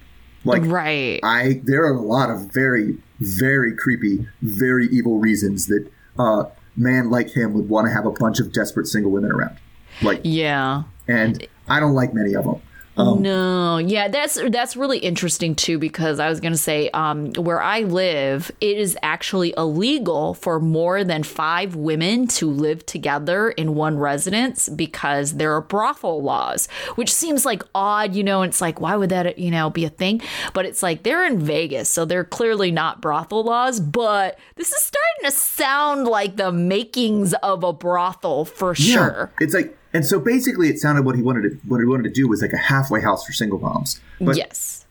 [0.47, 1.19] Like, right.
[1.23, 7.09] I there are a lot of very, very creepy, very evil reasons that a man
[7.09, 9.57] like him would want to have a bunch of desperate single women around.
[10.01, 10.83] Like, yeah.
[11.07, 12.61] And I don't like many of them.
[12.97, 17.31] Um, no, yeah, that's that's really interesting too because I was going to say um,
[17.33, 23.49] where I live, it is actually illegal for more than five women to live together
[23.51, 28.41] in one residence because there are brothel laws, which seems like odd, you know.
[28.41, 30.21] And it's like, why would that, you know, be a thing?
[30.53, 33.79] But it's like they're in Vegas, so they're clearly not brothel laws.
[33.79, 39.31] But this is starting to sound like the makings of a brothel for yeah, sure.
[39.39, 42.09] It's like and so basically, it sounded what he wanted to what he wanted to
[42.09, 43.99] do was like a halfway house for single moms.
[44.19, 44.85] But yes,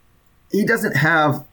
[0.51, 1.45] he doesn't have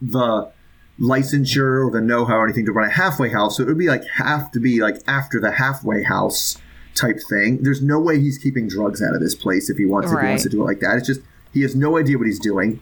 [0.00, 0.50] the
[0.98, 3.56] licensure or the know-how or anything to run a halfway house.
[3.56, 6.56] So it would be like have to be like after the halfway house
[6.94, 7.62] type thing.
[7.62, 10.18] There's no way he's keeping drugs out of this place if he wants right.
[10.18, 10.96] if he wants to do it like that.
[10.96, 11.20] It's just
[11.52, 12.80] he has no idea what he's doing.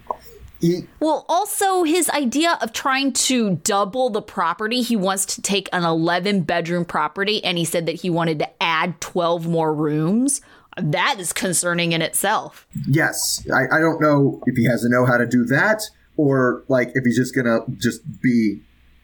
[0.65, 5.69] He, well, also his idea of trying to double the property, he wants to take
[5.75, 10.41] an 11 bedroom property and he said that he wanted to add 12 more rooms.
[10.79, 12.67] That is concerning in itself.
[12.89, 13.47] Yes.
[13.53, 15.83] I, I don't know if he has to know how to do that
[16.17, 18.61] or like if he's just going to just be.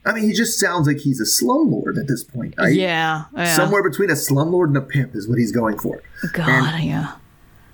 [0.07, 2.75] I mean, he just sounds like he's a slumlord at this point, right?
[2.75, 3.55] Yeah, yeah.
[3.55, 6.03] Somewhere between a slumlord and a pimp is what he's going for.
[6.33, 7.17] God, and, yeah.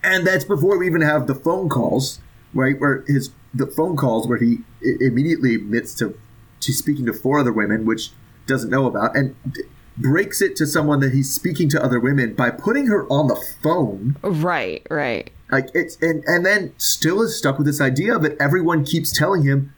[0.03, 2.19] And that's before we even have the phone calls,
[2.53, 2.81] right?
[2.81, 4.59] Where his the phone calls where he
[5.01, 6.19] immediately admits to
[6.61, 8.11] to speaking to four other women, which
[8.47, 9.63] doesn't know about, and d-
[9.97, 13.37] breaks it to someone that he's speaking to other women by putting her on the
[13.63, 14.17] phone.
[14.23, 15.31] Right, right.
[15.51, 19.43] Like it's and and then still is stuck with this idea that everyone keeps telling
[19.43, 19.73] him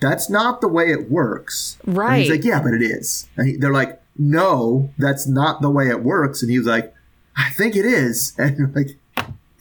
[0.00, 1.78] that's not the way it works.
[1.84, 2.14] Right.
[2.14, 3.28] And he's like, yeah, but it is.
[3.36, 6.42] And he, they're like, no, that's not the way it works.
[6.42, 6.94] And he was like,
[7.36, 8.34] I think it is.
[8.38, 8.98] And like,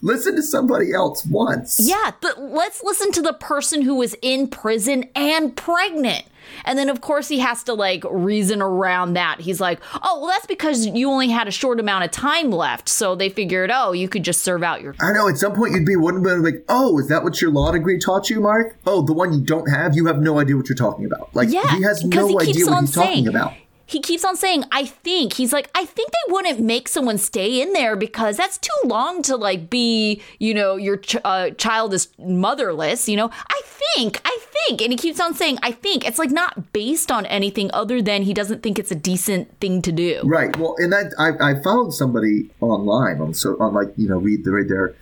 [0.01, 1.79] listen to somebody else once.
[1.81, 6.25] Yeah, but let's listen to the person who was in prison and pregnant.
[6.65, 9.39] And then, of course, he has to like reason around that.
[9.39, 12.89] He's like, oh, well, that's because you only had a short amount of time left.
[12.89, 14.95] So they figured, oh, you could just serve out your.
[14.99, 15.29] I know.
[15.29, 17.99] At some point, you'd be wouldn't be like, oh, is that what your law degree
[17.99, 18.77] taught you, Mark?
[18.85, 21.33] Oh, the one you don't have, you have no idea what you're talking about.
[21.35, 23.53] Like, yeah, he has no he idea what he's saying, talking about
[23.91, 25.33] he keeps on saying, I think.
[25.33, 29.21] He's like, I think they wouldn't make someone stay in there because that's too long
[29.23, 33.09] to like be, you know, your ch- uh, child is motherless.
[33.09, 34.81] You know, I think, I think.
[34.81, 36.07] And he keeps on saying, I think.
[36.07, 39.81] It's like not based on anything other than he doesn't think it's a decent thing
[39.81, 40.21] to do.
[40.23, 40.55] Right.
[40.57, 44.51] Well, and I, I followed somebody online on, so on like, you know, read the
[44.51, 44.95] right there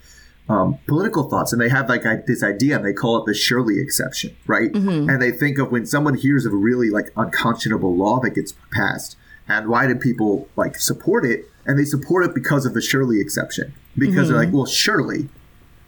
[0.49, 3.35] um, political thoughts, and they have like I, this idea, and they call it the
[3.35, 4.73] Shirley exception, right?
[5.09, 8.55] And they think of when someone hears of a really like unconscionable law that gets
[8.73, 9.15] passed,
[9.47, 11.45] and why do people like support it?
[11.65, 15.29] And they support it because of the Shirley exception, because they're like, well, surely,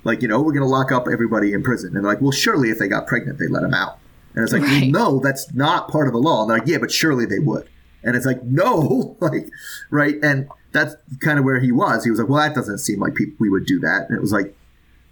[0.03, 2.31] like you know, we're going to lock up everybody in prison, and they're like, well,
[2.31, 3.97] surely if they got pregnant, they let them out,
[4.35, 6.43] and it's like, well, no, that's not part of the law.
[6.43, 7.67] And they're like, yeah, but surely they would,
[8.03, 9.49] and it's like, no, like,
[9.89, 12.03] right, and that's kind of where he was.
[12.03, 14.21] He was like, well, that doesn't seem like people we would do that, and it
[14.21, 14.55] was like,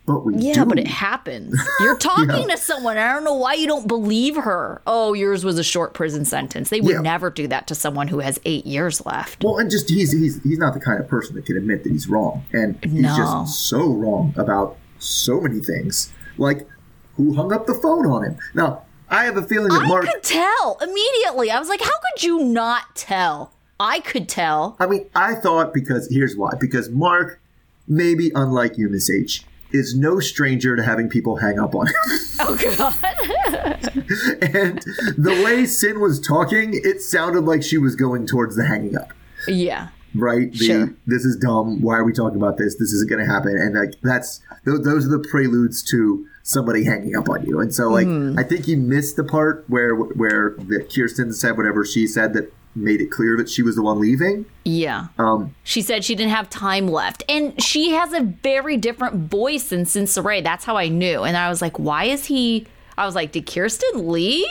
[0.05, 0.65] but we Yeah, do.
[0.65, 1.55] but it happens.
[1.81, 2.97] You're talking to someone.
[2.97, 4.81] I don't know why you don't believe her.
[4.87, 6.69] Oh, yours was a short prison sentence.
[6.69, 7.01] They would Yeah.
[7.01, 9.43] never do that to someone who has eight years left.
[9.43, 11.91] Well, and just he's he's he's not the kind of person that can admit that
[11.91, 13.15] he's wrong, and he's No.
[13.15, 16.67] just so wrong about so many things, like
[17.15, 18.37] who hung up the phone on him.
[18.55, 20.05] Now, I have a feeling that I Mark.
[20.05, 21.51] could tell immediately.
[21.51, 23.53] I was like, how could you not tell?
[23.79, 24.75] I could tell.
[24.79, 27.39] I mean, I thought because here's why: because Mark,
[27.87, 31.93] maybe unlike you, Miss H, is no stranger to having people hang up on him.
[32.41, 32.95] Oh, God.
[34.41, 34.79] and
[35.17, 39.11] the way Sin was talking, it sounded like she was going towards the hanging up.
[39.47, 39.89] yeah.
[40.15, 40.49] right?
[40.53, 40.93] The, Sure.
[41.05, 41.81] This is dumb.
[41.81, 42.75] Why are we talking about this?
[42.77, 43.51] This isn't going to happen.
[43.57, 47.59] And like that's those, those are the preludes to somebody hanging up on you.
[47.59, 48.39] And so like Mm-hmm.
[48.39, 52.51] I think he missed the part where where the Kirsten said whatever she said that
[52.83, 54.45] made it clear that she was the one leaving.
[54.65, 55.07] Yeah.
[55.17, 57.23] Um, She said she didn't have time left.
[57.29, 60.43] And she has a very different voice than Cinceray.
[60.43, 61.23] That's how I knew.
[61.23, 62.65] And I was like, why is he.
[62.97, 64.45] I was like, did Kirsten leave?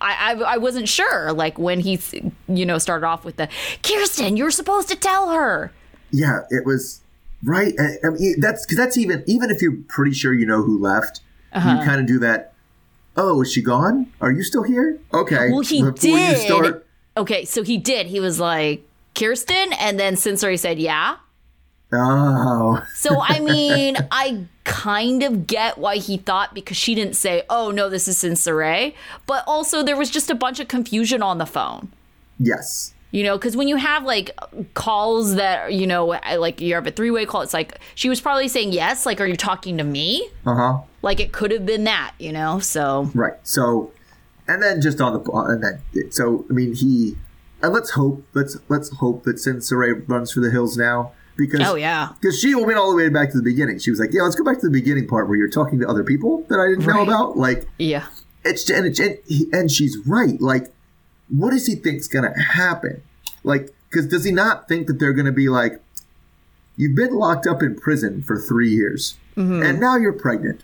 [0.00, 1.32] I, I, I wasn't sure.
[1.32, 1.98] Like when he,
[2.48, 3.48] you know, started off with the
[3.82, 5.72] Kirsten, you're supposed to tell her.
[6.10, 7.00] yeah, it was
[7.42, 7.74] right.
[7.78, 10.78] I, I mean, that's because that's even even if you're pretty sure you know who
[10.78, 11.20] left,
[11.52, 11.78] Uh-huh.
[11.80, 12.52] you kind of do that.
[13.16, 14.12] Oh, is she gone?
[14.20, 14.98] Are you still here?
[15.12, 15.50] Okay.
[15.52, 16.82] Well, he Before you did.
[17.16, 18.06] Okay, so he did.
[18.08, 19.72] He was like, Kirsten?
[19.74, 21.16] And then Cinceray said, yeah.
[21.92, 27.44] oh, So, I mean, I kind of get why he thought because she didn't say,
[27.48, 28.94] oh, no, this is Cinceray.
[29.26, 31.92] But also, there was just a bunch of confusion on the phone.
[32.38, 32.90] yes.
[33.10, 34.36] You know, because when you have like
[34.74, 38.20] calls that, you know, like you have a three way call, it's like she was
[38.20, 39.06] probably saying yes.
[39.06, 40.28] Like, are you talking to me?
[40.44, 40.78] Uh huh.
[41.00, 42.58] Like, it could have been that, you know?
[42.58, 43.34] So, Right.
[43.44, 43.92] So,
[44.46, 47.16] and then just on the and then so I mean he
[47.62, 49.74] and let's hope let's let's hope that Sensei
[50.06, 52.10] runs for the hills now because oh, yeah.
[52.20, 53.78] because she went all the way back to the beginning.
[53.78, 55.88] She was like, yeah, let's go back to the beginning part where you're talking to
[55.88, 57.36] other people that I didn't know about.
[57.36, 58.06] Like Yeah.
[58.44, 60.40] it's and it's, and, he, and she's right.
[60.40, 60.72] Like,
[61.28, 63.02] what does he think's gonna happen?
[63.42, 65.80] Like, because does he not think that they're gonna be like,
[66.76, 69.62] you've been locked up in prison for three years mm-hmm.
[69.62, 70.62] and now you're pregnant.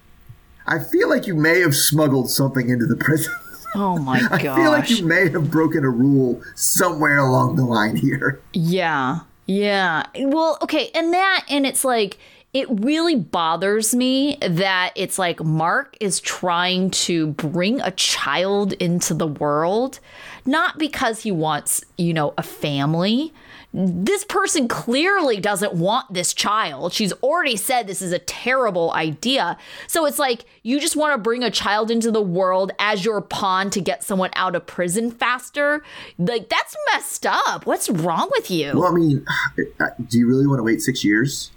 [0.67, 3.35] I feel like you may have smuggled something into the prison.
[3.75, 4.33] Oh, my god.
[4.47, 8.41] I feel like you may have broken a rule somewhere along the line here.
[8.53, 9.21] Yeah.
[9.47, 10.05] Yeah.
[10.17, 10.91] Well, okay.
[10.95, 12.19] And that, and it's like,
[12.53, 19.15] it really bothers me that it's like Mark is trying to bring a child into
[19.15, 20.01] the world,
[20.45, 23.33] not because he wants, you know, a family.
[23.73, 26.93] This person clearly doesn't want this child.
[26.93, 29.57] She's already said this is a terrible idea.
[29.87, 33.21] So it's like you just want to bring a child into the world as your
[33.21, 35.85] pawn to get someone out of prison faster.
[36.19, 37.65] Like, that's messed up.
[37.65, 38.73] What's wrong with you?
[38.75, 39.25] Well, I mean,
[40.09, 41.53] do you really want to wait six years?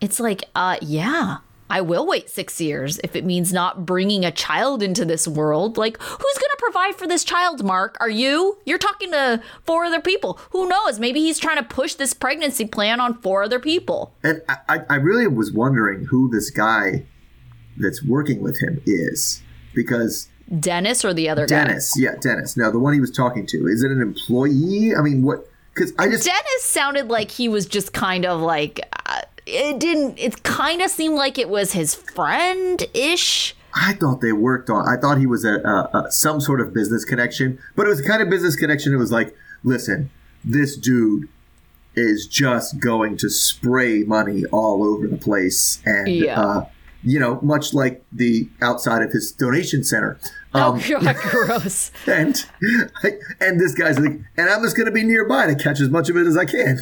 [0.00, 4.30] It's like, uh, yeah, I will wait six years if it means not bringing a
[4.30, 5.76] child into this world.
[5.76, 7.96] Like, who's going to provide for this child, Mark?
[8.00, 8.58] Are you?
[8.64, 10.38] You're talking to four other people.
[10.50, 11.00] Who knows?
[11.00, 14.14] Maybe he's trying to push this pregnancy plan on four other people.
[14.22, 17.04] And I, I- really was wondering who this guy
[17.76, 19.42] that's working with him is
[19.74, 20.28] because
[20.60, 21.64] Dennis or the other guy?
[21.64, 22.56] Dennis, yeah, Dennis.
[22.56, 24.94] No, the one he was talking to is it an employee?
[24.96, 25.48] I mean, what?
[25.74, 30.18] Because I just Dennis sounded like he was just kind of like, uh, it didn't,
[30.18, 33.54] it kind of seemed like it was his friend ish.
[33.74, 34.88] I thought they worked on.
[34.88, 38.00] I thought he was a, a, a some sort of business connection, but it was
[38.02, 38.92] the kind of business connection.
[38.92, 40.10] It was like, listen,
[40.44, 41.28] this dude
[41.94, 46.40] is just going to spray money all over the place, and Yeah.
[46.40, 46.66] uh,
[47.02, 50.18] you know, much like the outside of his donation center.
[50.54, 51.90] Um, oh, God, gross.
[52.06, 52.44] and
[53.40, 56.08] and this guy's like, and I'm just going to be nearby to catch as much
[56.08, 56.78] of it as I can.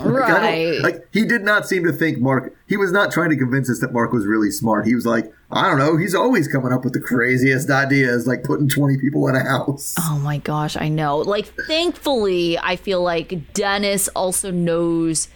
[0.00, 0.80] Like, Right.
[0.80, 2.54] like he did not seem to think Mark.
[2.68, 4.86] He was not trying to convince us that Mark was really smart.
[4.86, 5.96] He was like, I don't know.
[5.96, 9.96] He's always coming up with the craziest ideas, like putting twenty people in a house.
[9.98, 11.18] Oh my gosh, I know.
[11.18, 15.28] Like, thankfully, I feel like Dennis also knows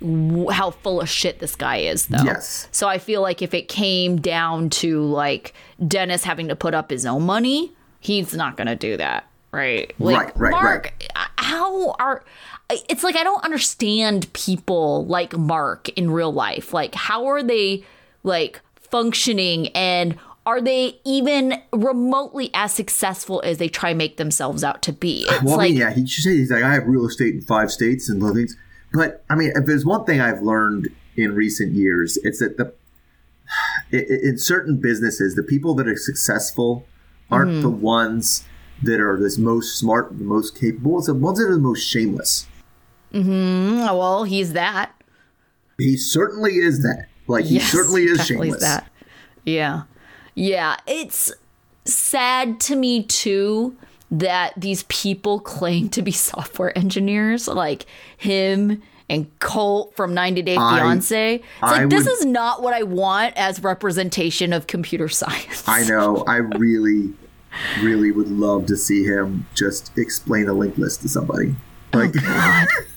[0.00, 2.22] w- how full of shit this guy is, though.
[2.24, 2.68] Yes.
[2.70, 5.52] So I feel like if it came down to like
[5.86, 9.26] Dennis having to put up his own money, he's not going to do that.
[9.52, 9.92] right?
[9.98, 10.92] Like, Right, right, Mark,
[11.38, 12.22] how are
[12.70, 16.72] it's like I don't understand people like Mark in real life.
[16.72, 17.84] Like, how are they
[18.22, 24.80] like functioning and are they even remotely as successful as they try make themselves out
[24.82, 25.26] to be?
[25.28, 27.40] It's Well, I mean, yeah, he should say he's like, I have real estate in
[27.40, 28.56] five states and things.
[28.92, 32.72] But I mean, if there's one thing I've learned in recent years, it's that the
[34.26, 36.86] in certain businesses, the people that are successful
[37.30, 37.62] aren't Mm-hmm.
[37.62, 38.44] the ones
[38.82, 40.98] that are the most smart, the most capable.
[40.98, 42.46] It's the ones that are the most shameless.
[43.12, 44.92] Mm, well, he's that.
[45.78, 47.06] He certainly is that.
[47.26, 48.60] Like he Yes, certainly is shameless.
[48.60, 48.90] That.
[49.44, 49.82] Yeah.
[50.34, 50.76] Yeah.
[50.86, 51.32] It's
[51.84, 53.76] sad to me too
[54.10, 60.56] that these people claim to be software engineers, like him and Colt from 90 Day
[60.56, 61.34] Fiance.
[61.36, 65.62] It's I like this would- is not what I want as representation of computer science.
[65.68, 66.24] I know.
[66.26, 67.12] I really,
[67.82, 71.54] really would love to see him just explain a linked list to somebody.
[71.92, 72.64] Like, oh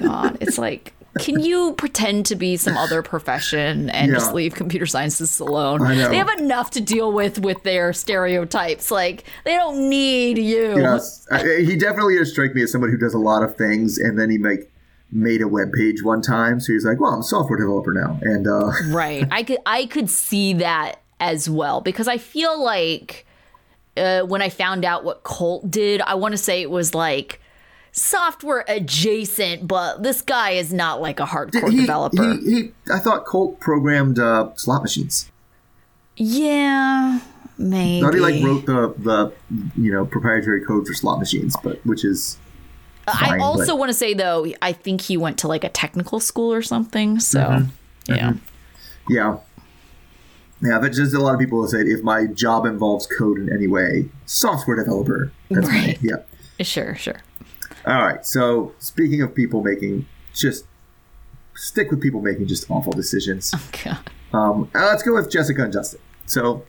[0.00, 0.38] god.
[0.40, 4.18] It's like can you pretend to be some other profession and Yeah.
[4.18, 5.80] just leave computer sciences alone?
[5.80, 6.10] I know.
[6.10, 8.90] They have enough to deal with with their stereotypes.
[8.90, 10.78] Like they don't need you.
[10.78, 13.96] yes, I, he definitely does strike me as someone who does a lot of things,
[13.98, 14.70] and then he make
[15.10, 16.60] made a web page one time.
[16.60, 19.26] So he's like, "Well, I'm a software developer now," and uh, Right.
[19.30, 23.24] I could I could see that as well because I feel like
[23.96, 27.40] uh, when I found out what Colt did, I want to say it was like
[27.96, 32.34] software adjacent, but this guy is not like a hardcore he, developer.
[32.34, 35.30] he, he, I thought Colt programmed uh, slot machines.
[36.16, 37.20] yeah,
[37.58, 38.02] maybe.
[38.02, 39.32] Thought he like wrote the the
[39.76, 42.38] you know proprietary code for slot machines, but which is
[43.08, 46.20] I also but- want to say though, I think he went to like a technical
[46.20, 47.18] school or something.
[47.20, 48.14] So Mm-hmm.
[48.14, 48.32] yeah.
[49.08, 49.38] yeah.
[50.62, 53.52] Yeah, but just a lot of people will say if my job involves code in
[53.52, 55.30] any way, software developer.
[55.50, 55.98] That's Right.
[56.00, 56.16] Yeah.
[56.60, 57.20] Sure, sure.
[57.86, 58.24] All right.
[58.26, 60.64] So speaking of people making just
[61.54, 63.54] stick with people making just awful decisions.
[63.84, 63.98] God.
[64.32, 66.00] Um, uh, let's go with Jessica and Dustin.
[66.26, 66.64] So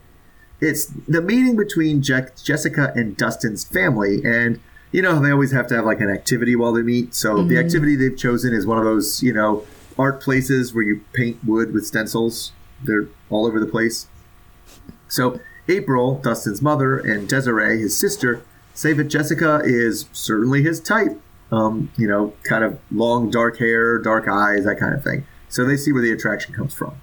[0.60, 4.60] it's the meeting between Je- Jessica and Dustin's family, and
[4.92, 7.14] you know they always have to have like an activity while they meet.
[7.14, 9.66] So the activity they've chosen is one of those you know
[9.98, 12.52] art places where you paint wood with stencils.
[12.82, 14.06] They're all over the place.
[15.08, 18.42] So April, Dustin's mother, and Desiree, his sister,
[18.78, 21.20] say that Jessica is certainly his type.
[21.50, 25.26] Um, you know, kind of long dark hair, dark eyes, that kind of thing.
[25.48, 26.94] So they see where the attraction comes from.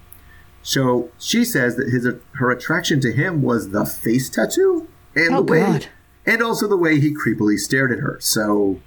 [0.62, 5.42] So she says that his her attraction to him was the face tattoo and Oh,
[5.42, 5.86] the way, God.
[6.24, 8.18] and also the way he creepily stared at her.
[8.20, 8.80] So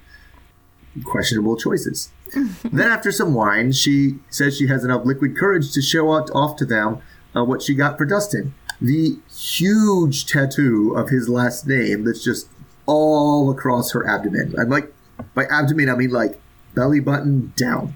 [1.04, 2.10] questionable choices.
[2.64, 6.56] then after some wine, she says she has enough liquid courage to show out off
[6.58, 7.02] to them
[7.36, 12.48] uh, what she got for Dustin: the huge tattoo of his last name that's just
[12.90, 14.56] all across her abdomen.
[14.60, 14.92] I'm like,
[15.36, 16.42] by abdomen, I mean like
[16.74, 17.96] belly button down.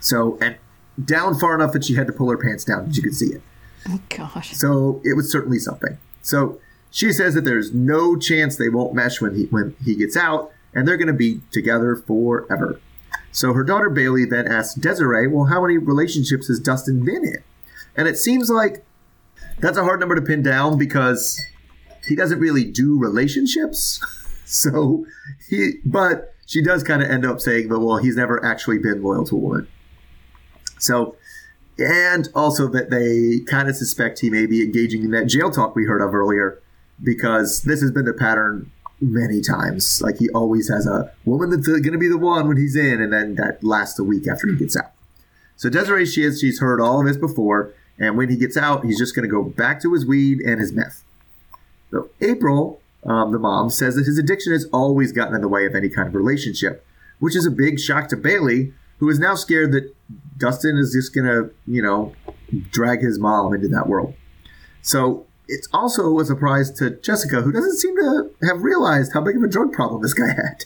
[0.00, 0.56] So and
[1.02, 3.32] down far enough that she had to pull her pants down that you could see
[3.32, 3.42] it.
[3.88, 4.52] Oh gosh.
[4.52, 5.96] So it was certainly something.
[6.20, 10.16] So she says that there's no chance they won't mesh when he when he gets
[10.16, 12.80] out, and they're going to be together forever.
[13.32, 17.42] So her daughter Bailey then asks Desiree, "Well, how many relationships has Dustin been in?"
[17.96, 18.84] And it seems like
[19.58, 21.40] that's a hard number to pin down because
[22.08, 24.00] he doesn't really do relationships.
[24.50, 25.04] So
[25.50, 29.02] he, but she does kind of end up saying that, well, he's never actually been
[29.02, 29.68] loyal to a woman.
[30.78, 31.16] So,
[31.76, 35.76] and also that they kind of suspect he may be engaging in that jail talk
[35.76, 36.62] we heard of earlier,
[37.04, 40.00] because this has been the pattern many times.
[40.00, 43.02] Like he always has a woman that's going to be the one when he's in,
[43.02, 44.92] and then that lasts a week after he gets out.
[45.56, 48.84] So Desiree, she is, she's heard all of this before, and when he gets out,
[48.84, 51.04] he's just going to go back to his weed and his meth.
[51.90, 55.66] So April, um, the mom, says that his addiction has always gotten in the way
[55.66, 56.84] of any kind of relationship,
[57.18, 59.94] which is a big shock to Bailey, who is now scared that
[60.36, 62.14] Dustin is just going to, you know,
[62.70, 64.14] drag his mom into that world.
[64.82, 69.36] So it's also a surprise to Jessica, who doesn't seem to have realized how big
[69.36, 70.64] of a drug problem this guy had.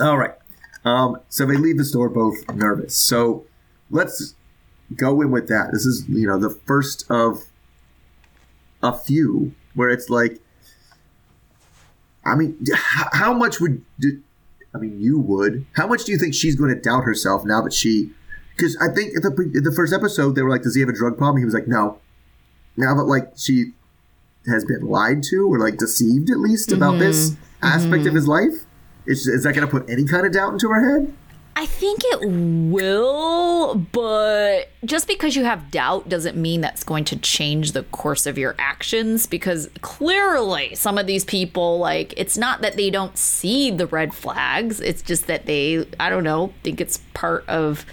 [0.00, 0.34] All right.
[0.84, 2.96] Um, so they leave the store both nervous.
[2.96, 3.44] So
[3.90, 4.34] let's
[4.94, 5.70] go in with that.
[5.72, 7.44] This is, you know, the first of
[8.82, 10.40] a few where it's like,
[12.24, 14.20] I mean, how much would, do,
[14.74, 17.62] I mean, you would, how much do you think she's going to doubt herself now
[17.62, 18.10] that she,
[18.56, 20.88] because I think at the, in the first episode, they were like, does he have
[20.88, 21.38] a drug problem?
[21.38, 21.98] He was like, no.
[22.76, 23.72] Now that like she
[24.46, 27.64] has been lied to or like deceived at least about this mm-hmm.
[27.64, 28.16] aspect of mm-hmm.
[28.16, 28.64] his life,
[29.06, 31.14] is, is that going to put any kind of doubt into her head?
[31.60, 37.16] I think it will, but just because you have doubt doesn't mean that's going to
[37.16, 42.60] change the course of your actions because clearly some of these people like it's not
[42.60, 46.80] that they don't see the red flags, it's just that they I don't know, think
[46.80, 47.84] it's part of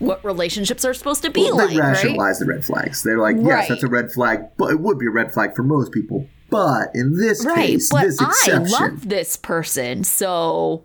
[0.00, 2.46] what relationships are supposed to be Well, like, they rationalize right?
[2.48, 3.04] the red flags.
[3.04, 3.68] They're like, yes, Right.
[3.68, 6.26] that's a red flag, but it would be a red flag for most people.
[6.50, 10.84] But in this Right, case, but this I exception, i love this person, so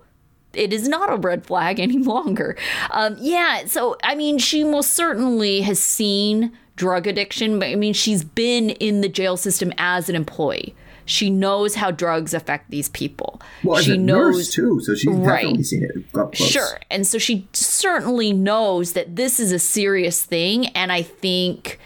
[0.57, 2.55] it is not a red flag any longer.
[2.91, 7.93] Um, yeah, so I mean, she most certainly has seen drug addiction, but I mean,
[7.93, 10.75] she's been in the jail system as an employee.
[11.05, 13.41] She knows how drugs affect these people.
[13.63, 15.41] well, she a knows nurse too, so she's Right.
[15.43, 16.49] definitely seen it up close.
[16.49, 16.79] Sure.
[16.91, 20.67] And so she certainly knows that this is a serious thing.
[20.75, 21.79] And I think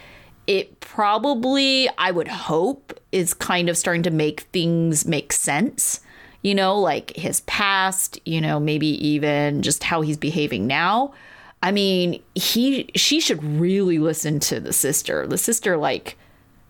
[0.48, 6.00] it probably, I would hope, is kind of starting to make things make sense.
[6.42, 11.14] You know, like his past, you know, maybe even just how he's behaving now.
[11.62, 15.26] I mean, he she should really listen to the sister.
[15.26, 16.18] The sister like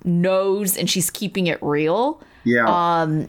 [0.05, 2.21] knows and she's keeping it real.
[2.45, 3.29] Yeah, Um,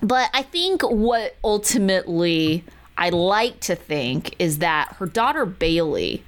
[0.00, 2.64] But I think what ultimately
[2.96, 6.22] I like to think is that her daughter Bailey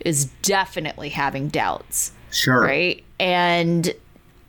[0.00, 2.60] is definitely having doubts, sure.
[2.60, 3.04] right?
[3.18, 3.92] And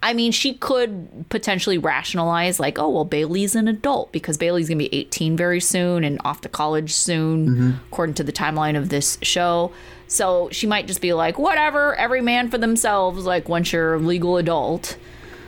[0.06, 4.78] I mean, she could potentially rationalize, like, oh, well, Bailey's an adult because Bailey's going
[4.78, 8.90] to be 18 very soon and off to college soon, according to the timeline of
[8.90, 9.72] this show.
[10.08, 14.00] So she might just be like, whatever, every man for themselves, like, once you're a
[14.00, 14.96] legal adult.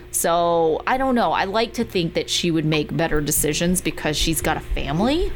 [0.09, 1.31] So I don't know.
[1.33, 5.31] I like to think that she would make better decisions because she's got a family.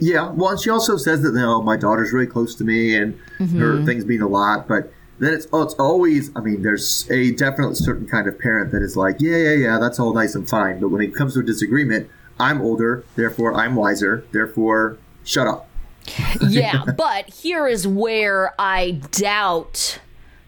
[0.00, 3.18] Yeah, well, she also says that you know my daughter's really close to me, and
[3.38, 3.60] Mm-hmm.
[3.60, 4.66] her things mean a lot.
[4.68, 6.30] But then it's oh, it's always.
[6.36, 9.78] I mean, there's a definite certain kind of parent that is like, yeah, yeah, yeah,
[9.78, 10.80] that's all nice and fine.
[10.80, 12.08] But when it comes to a disagreement,
[12.38, 15.68] I'm older, therefore I'm wiser, therefore shut up.
[16.48, 20.00] Yeah, but here is where I doubt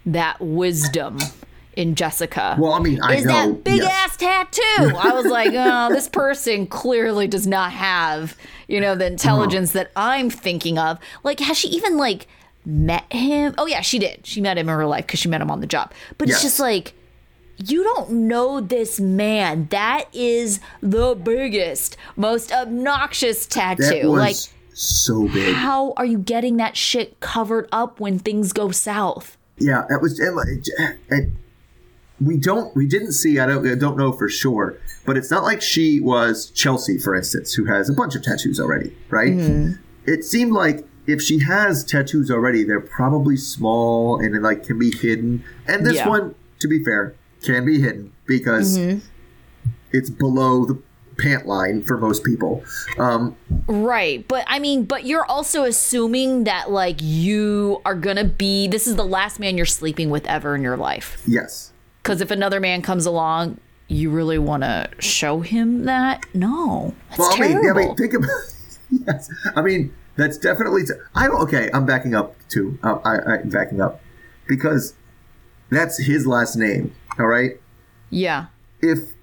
[0.05, 1.19] that wisdom
[1.77, 2.57] in Jessica.
[2.59, 3.33] Well, I mean, I is know.
[3.33, 3.93] that big yes.
[3.93, 4.97] ass tattoo.
[4.97, 8.37] I was like, oh, this person clearly does not have,
[8.67, 10.99] you know, the intelligence that I'm thinking of.
[11.23, 12.27] Like, has she even like
[12.67, 13.55] met him?
[13.57, 14.27] Oh yeah, she did.
[14.27, 15.93] She met him in real life because she met him on the job.
[16.19, 16.37] But Yes.
[16.37, 16.93] it's just like
[17.59, 19.69] you don't know this man.
[19.71, 24.09] That is the biggest, most obnoxious tattoo.
[24.09, 24.37] Like
[24.75, 25.55] so big.
[25.55, 29.39] how are you getting that shit covered up when things go south?
[29.59, 30.21] Yeah, that was.
[30.21, 30.67] And,
[31.09, 31.37] and
[32.21, 32.77] we don't.
[32.77, 33.39] We didn't see.
[33.39, 33.67] I don't.
[33.67, 34.79] I don't know for sure.
[35.07, 38.61] But it's not like she was Chelsea, for instance, who has a bunch of tattoos
[38.61, 39.33] already, right?
[39.33, 39.81] Mm-hmm.
[40.05, 44.91] It seemed like if she has tattoos already, they're probably small and like can be
[44.97, 45.45] hidden.
[45.67, 46.09] And this Yeah.
[46.09, 48.99] one, to be fair, can be hidden because Mm-hmm.
[49.93, 50.79] it's below the
[51.19, 52.63] pant line for most people.
[52.99, 53.37] Um,
[53.69, 54.27] Right.
[54.29, 58.87] But I mean, but you're also assuming that like you are going to be this
[58.87, 61.23] is the last man you're sleeping with ever in your life.
[61.27, 61.73] yes.
[62.03, 66.25] Cuz if another man comes along, you really want to show him that?
[66.35, 66.95] No.
[67.11, 67.83] That's Well, I mean, terrible.
[67.83, 68.31] I mean, think about.
[69.07, 70.83] yes, I mean that's definitely.
[71.15, 71.41] I don't.
[71.43, 72.79] Okay, I'm backing up too.
[72.83, 74.01] Uh, I, I'm backing up
[74.49, 74.95] because
[75.71, 76.95] that's his last name.
[77.19, 77.61] All right.
[78.11, 78.47] yeah.
[78.81, 79.15] If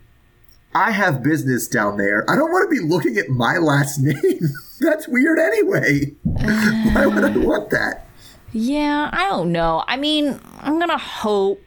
[0.73, 4.39] I have business down there, I don't want to be looking at my last name.
[4.79, 6.13] that's weird anyway.
[6.23, 8.07] Why would I want that?
[8.51, 9.83] Yeah, I don't know.
[9.87, 11.61] I mean, I'm going to hope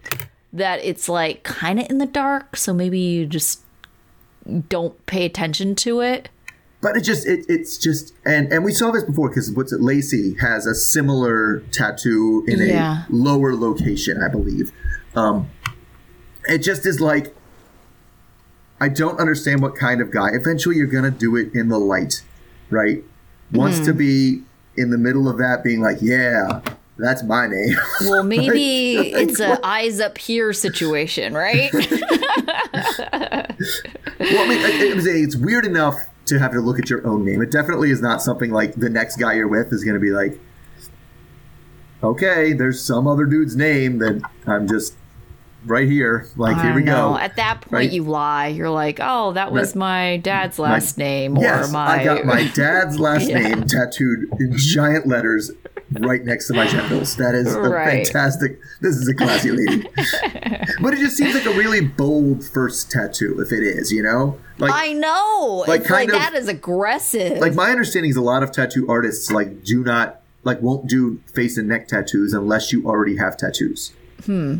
[0.53, 3.63] that it's like kind of in the dark, so maybe you just
[4.69, 6.29] don't pay attention to it.
[6.87, 9.81] But it just it, it's just and and we saw this before because what's it
[9.81, 13.03] Lacey has a similar tattoo in Yeah.
[13.03, 14.71] a lower location, I believe.
[15.17, 15.51] Um,
[16.45, 17.35] it just is like
[18.81, 20.29] I don't understand what kind of guy.
[20.33, 22.23] Eventually, you're gonna do it in the light,
[22.71, 23.03] right?
[23.51, 24.43] Wants to be
[24.77, 26.61] in the middle of that, being like, yeah,
[26.99, 27.77] that's my name.
[28.03, 31.73] Well, maybe it's a eyes up here situation, right?
[34.19, 37.07] Well, I mean, I- I'm saying it's weird enough to have to look at your
[37.07, 37.41] own name.
[37.43, 40.11] It definitely is not something like the next guy you're with is going to be
[40.11, 40.39] like,
[42.03, 44.95] okay, there's some other dude's name that I'm just
[45.65, 46.29] right here.
[46.37, 47.13] Like, here we know.
[47.15, 47.19] go.
[47.19, 47.91] At that point, Right.
[47.91, 48.49] you lie.
[48.49, 52.01] You're like, oh, that was my dad's last name, or my.
[52.01, 53.39] I got my dad's last Yeah.
[53.41, 55.51] name tattooed in giant letters
[56.01, 57.17] right next to my genitals.
[57.17, 58.07] That is a Right.
[58.07, 58.59] fantastic.
[58.81, 59.83] This is a classy lady.
[60.81, 64.39] but it just seems like a really bold first tattoo, if it is, you know?
[64.59, 65.65] Like, I know.
[65.69, 67.39] Like, it's like kind of- that is aggressive.
[67.39, 71.21] like my understanding is a lot of tattoo artists like do not like won't do
[71.35, 73.93] face and neck tattoos unless you already have tattoos.
[74.25, 74.59] Hmm.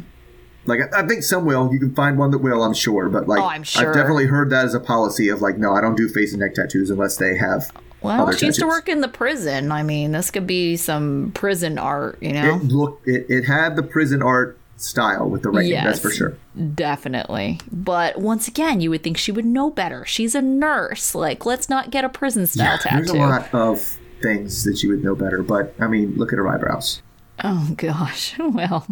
[0.67, 1.73] Like I, I think some will.
[1.73, 3.09] You can find one that will, I'm sure.
[3.09, 3.89] But like Oh, I'm sure.
[3.89, 6.41] I've definitely heard that as a policy of like, no, I don't do face and
[6.41, 7.71] neck tattoos unless they have
[8.07, 9.71] Well, she used to work in the prison.
[9.73, 12.57] I mean, this could be some prison art, you know?
[12.57, 15.73] It looked it, it had the prison art style with the writing.
[15.73, 16.01] That's Yes.
[16.01, 16.37] for sure.
[16.75, 17.61] Definitely.
[17.73, 20.05] But once again, you would think she would know better.
[20.05, 21.15] She's a nurse.
[21.15, 22.97] Like, let's not get a prison style There's tattoo.
[22.97, 26.37] There's a lot of things that you would know better, but I mean, look at
[26.39, 27.03] her eyebrows.
[27.45, 28.35] Oh gosh.
[28.39, 28.87] Well,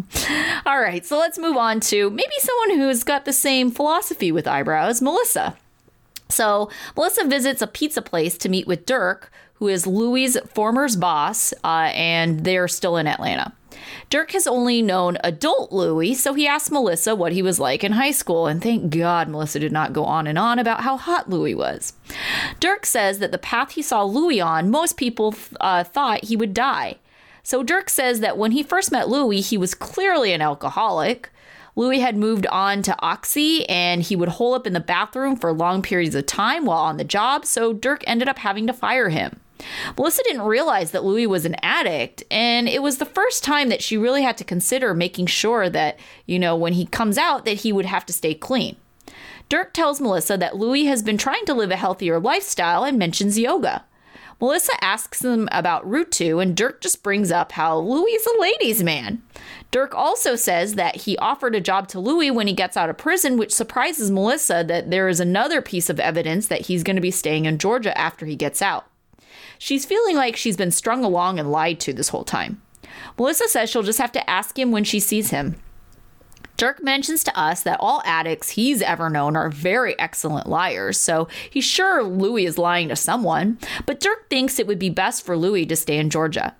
[0.65, 1.05] all right.
[1.05, 5.55] So let's move on to maybe someone who's got the same philosophy with eyebrows, Melissa.
[6.29, 11.53] So Melissa visits a pizza place to meet with Dirk, who is Louis' former boss,
[11.63, 13.53] uh, and they're still in Atlanta.
[14.09, 17.93] Dirk has only known adult Louis, so he asks Melissa what he was like in
[17.93, 21.29] high school, and thank God Melissa did not go on and on about how hot
[21.29, 21.93] Louis was.
[22.59, 26.53] Dirk says that the path he saw Louis on, most people uh, thought he would
[26.53, 26.97] die.
[27.43, 31.29] So Dirk says that when he first met Louis, he was clearly an alcoholic.
[31.75, 35.51] Louis had moved on to Oxy and he would hole up in the bathroom for
[35.51, 39.09] long periods of time while on the job, so Dirk ended up having to fire
[39.09, 39.39] him.
[39.97, 43.81] Melissa didn't realize that Louis was an addict, and it was the first time that
[43.81, 47.57] she really had to consider making sure that, you know, when he comes out, that
[47.57, 48.75] he would have to stay clean.
[49.47, 53.39] Dirk tells Melissa that Louis has been trying to live a healthier lifestyle and mentions
[53.39, 53.85] yoga.
[54.41, 58.83] Melissa asks him about Rutu, and Dirk just brings up how Louis is a ladies'
[58.83, 59.21] man.
[59.71, 62.97] Dirk also says that he offered a job to Louis when he gets out of
[62.97, 67.01] prison, which surprises Melissa that there is another piece of evidence that he's going to
[67.01, 68.87] be staying in Georgia after he gets out.
[69.57, 72.61] She's feeling like she's been strung along and lied to this whole time.
[73.17, 75.55] Melissa says she'll just have to ask him when she sees him.
[76.57, 81.27] Dirk mentions to us that all addicts he's ever known are very excellent liars, so
[81.49, 85.35] he's sure Louis is lying to someone, but Dirk thinks it would be best for
[85.35, 86.55] Louis to stay in Georgia.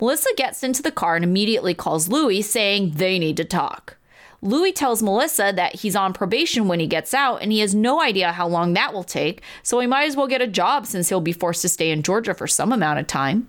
[0.00, 3.96] Melissa gets into the car and immediately calls Louis, saying they need to talk.
[4.44, 8.02] Louis tells Melissa that he's on probation when he gets out and he has no
[8.02, 11.08] idea how long that will take, so he might as well get a job since
[11.08, 13.46] he'll be forced to stay in Georgia for some amount of time.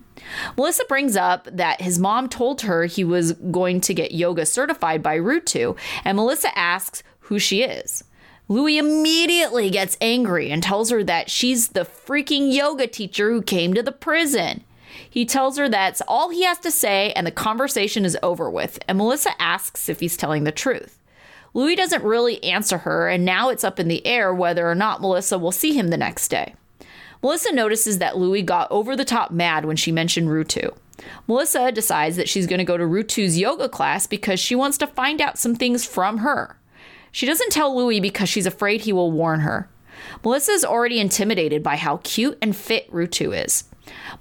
[0.56, 5.02] Melissa brings up that his mom told her he was going to get yoga certified
[5.02, 8.04] by Rutu, and Melissa asks who she is.
[8.46, 13.74] Louis immediately gets angry and tells her that she's the freaking yoga teacher who came
[13.74, 14.62] to the prison.
[15.08, 18.78] He tells her that's all he has to say and the conversation is over with,
[18.88, 20.98] and Melissa asks if he's telling the truth.
[21.54, 25.00] Louis doesn't really answer her, and now it's up in the air whether or not
[25.00, 26.54] Melissa will see him the next day.
[27.22, 30.76] Melissa notices that Louis got over the top mad when she mentioned Rutu.
[31.26, 34.86] Melissa decides that she's going to go to Rutu's yoga class because she wants to
[34.86, 36.58] find out some things from her.
[37.12, 39.68] She doesn't tell Louis because she's afraid he will warn her.
[40.24, 43.64] Melissa is already intimidated by how cute and fit Rutu is.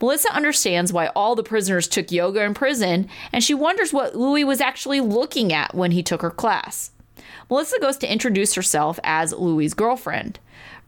[0.04, 4.44] Melissa understands why all the prisoners took yoga in prison, and she wonders what Louis
[4.44, 6.92] was actually looking at when he took her class.
[7.50, 10.40] Melissa goes to introduce herself as Louis' girlfriend.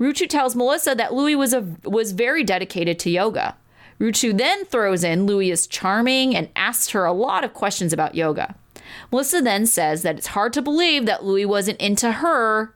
[0.02, 3.56] Rutu tells Melissa that Louis was a, was very dedicated to yoga.
[4.02, 8.16] Rutu then throws in Louis is charming and asks her a lot of questions about
[8.16, 8.54] yoga.
[9.14, 12.76] Melissa then says that it's hard to believe that Louis wasn't into her.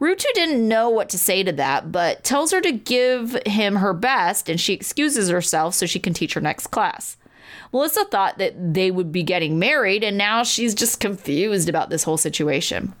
[0.00, 3.92] Rutu didn't know what to say to that, but tells her to give him her
[3.92, 7.16] best and she excuses herself so she can teach her next class.
[7.72, 12.04] Melissa thought that they would be getting married, and now she's just confused about this
[12.04, 12.94] whole situation.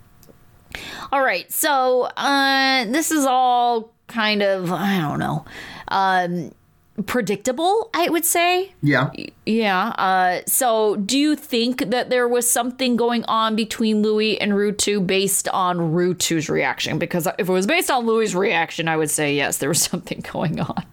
[1.12, 5.44] All right, so uh, this is all kind of, I don't know,
[5.88, 6.52] um,
[7.06, 8.72] predictable, I would say.
[8.82, 9.10] Yeah.
[9.46, 9.88] Yeah.
[9.88, 15.04] Uh, so, do you think that there was something going on between Louis and Rutu
[15.04, 16.98] based on Rutu's reaction?
[16.98, 20.24] Because if it was based on Louis' reaction, I would say yes, there was something
[20.32, 20.84] going on.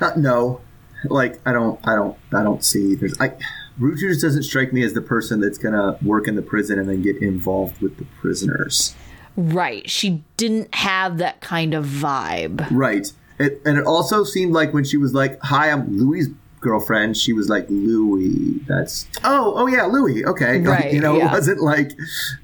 [0.00, 0.60] Uh, no,
[1.08, 2.94] like I don't, I don't, I don't see.
[2.94, 3.32] There's, I,
[3.78, 7.02] Rogers doesn't strike me as the person that's gonna work in the prison and then
[7.02, 8.94] get involved with the prisoners.
[9.36, 9.88] Right.
[9.88, 12.66] She didn't have that kind of vibe.
[12.70, 13.12] Right.
[13.38, 16.28] It, and it also seemed like when she was like, "Hi, I'm Louis'
[16.60, 20.24] girlfriend," she was like, "Louis." That's oh, oh yeah, Louis.
[20.24, 21.28] Okay, Like, Right, you know, yeah.
[21.28, 21.92] it wasn't like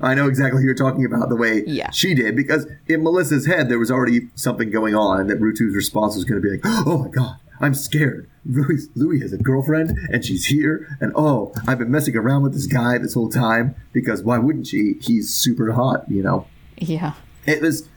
[0.01, 1.90] I know exactly who you're talking about the way Yeah.
[1.90, 5.74] she did because in Melissa's head there was already something going on, and that Rutu's
[5.74, 8.28] response was going to be like, "Oh my god." I'm scared.
[8.45, 10.97] Louis, Louis has a girlfriend and she's here.
[11.01, 14.66] And oh, I've been messing around with this guy this whole time because why wouldn't
[14.66, 14.95] she?
[15.01, 16.49] He's super hot, you know?
[16.76, 17.12] Yeah.
[17.47, 17.88] it was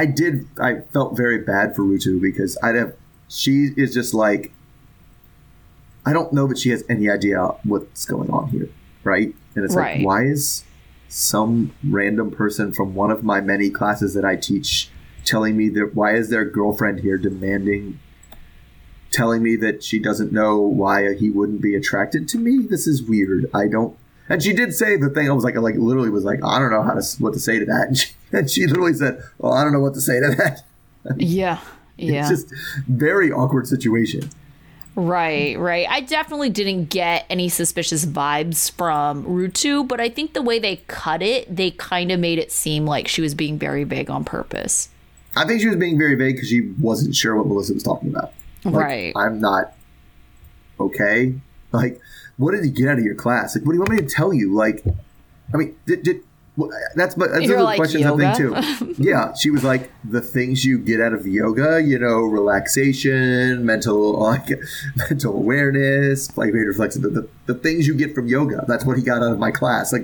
[0.00, 2.92] i did i felt very bad for rutu because i'd have
[3.28, 4.52] she is just like
[6.06, 8.68] i don't know but she has any idea what's going on here
[9.04, 9.34] right?
[9.54, 9.96] And it's Right.
[9.98, 10.64] like why is
[11.08, 14.90] some random person from one of my many classes that i teach
[15.24, 17.98] telling me that why is their girlfriend here demanding
[19.10, 22.58] telling me that she doesn't know why he wouldn't be attracted to me?
[22.72, 23.46] This is weird.
[23.54, 23.96] I don't
[24.28, 25.28] and she did say the thing.
[25.28, 27.58] I was like, like literally was like, I don't know how to what to say
[27.58, 27.88] to that.
[27.88, 30.62] And she, and she literally said, "Well, I don't know what to say to that."
[31.16, 31.60] Yeah.
[32.00, 32.20] Yeah.
[32.20, 32.54] It's just
[32.86, 34.30] very awkward situation.
[34.94, 35.84] Right, right.
[35.88, 40.76] I definitely didn't get any suspicious vibes from Rutu, but I think the way they
[40.86, 44.24] cut it, they kind of made it seem like she was being very vague on
[44.24, 44.90] purpose.
[45.34, 48.10] I think she was being very vague because she wasn't sure what Melissa was talking
[48.10, 48.32] about.
[48.64, 49.12] Like, Right.
[49.16, 49.74] I'm not
[50.80, 51.34] okay.
[51.72, 52.00] Like,
[52.36, 53.56] what did you get out of your class?
[53.56, 54.54] Like, what do you want me to tell you?
[54.54, 54.84] Like,
[55.52, 56.22] I mean, did, did
[56.56, 58.94] well, that's but that's one like, questions I think too.
[58.98, 64.18] yeah, she was like the things you get out of yoga, you know, relaxation, mental
[64.20, 64.48] like
[64.96, 68.64] mental awareness, like greater flexibility, the, the things you get from yoga.
[68.66, 69.92] That's what he got out of my class.
[69.92, 70.02] Like,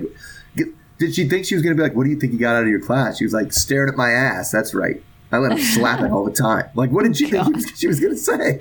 [0.55, 2.39] get, did she think she was going to be like, "What do you think you
[2.39, 4.49] got out of your class?" She was like, staring at my ass.
[4.51, 5.03] That's right.
[5.33, 6.69] I let him slap it all the time.
[6.75, 8.59] Like, what did she think he was- she was going to say?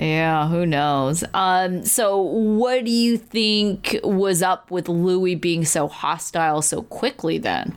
[0.00, 1.22] Yeah, who knows?
[1.34, 7.36] Um, so what do you think was up with Louis being so hostile so quickly
[7.36, 7.76] then?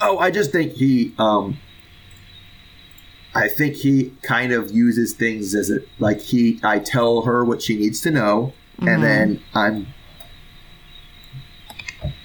[0.00, 1.58] Oh, I just think he um
[3.34, 7.60] I think he kind of uses things as a like he I tell her what
[7.60, 9.86] she needs to know and then I'm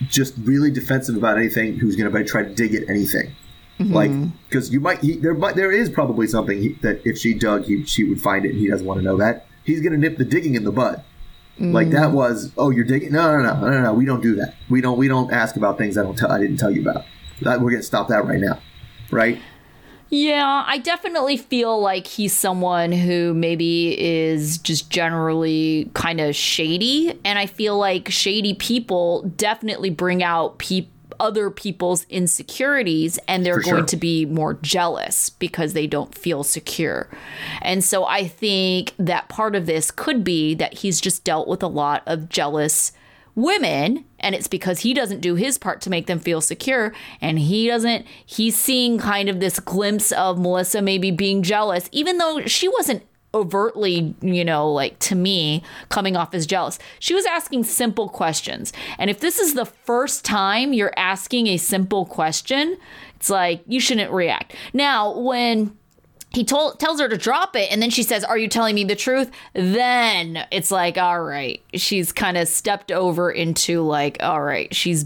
[0.09, 3.35] just really defensive about anything who's going to try to dig at anything.
[3.79, 3.93] Mm-hmm.
[3.93, 4.11] Like
[4.49, 7.65] cuz you might he, there might there is probably something he, that if she dug
[7.65, 9.47] he she would find it and he doesn't want to know that.
[9.63, 11.03] He's going to nip the digging in the bud.
[11.59, 12.13] Like that mm.
[12.13, 13.11] was, oh, you're digging?
[13.11, 13.93] No, no, no, no, no, no.
[13.93, 14.55] We don't do that.
[14.69, 14.97] We don't.
[14.97, 16.31] We don't ask about things I don't tell.
[16.31, 17.05] I didn't tell you about.
[17.41, 18.59] That, we're gonna stop that right now,
[19.11, 19.39] right?
[20.09, 27.17] Yeah, I definitely feel like he's someone who maybe is just generally kind of shady.
[27.23, 30.90] And I feel like shady people definitely bring out peop
[31.21, 33.85] other people's insecurities and they're For going sure.
[33.85, 37.07] to be more jealous because they don't feel secure.
[37.61, 41.61] And so I think that part of this could be that he's just dealt with
[41.61, 42.91] a lot of jealous
[43.33, 47.39] women and it's because he doesn't do his part to make them feel secure and
[47.39, 52.41] he doesn't he's seeing kind of this glimpse of Melissa maybe being jealous even though
[52.45, 53.03] she wasn't
[53.33, 56.77] overtly you know like to me coming off as jealous.
[56.99, 58.73] She was asking simple questions.
[58.97, 62.77] And if this is the first time you're asking a simple question
[63.15, 64.55] it's like you shouldn't react.
[64.73, 65.77] Now when
[66.33, 68.83] he told tells her to drop it and then she says are you telling me
[68.83, 69.29] the truth?
[69.53, 71.61] Then it's like all right.
[71.73, 75.05] She's kind of stepped over into like all right she's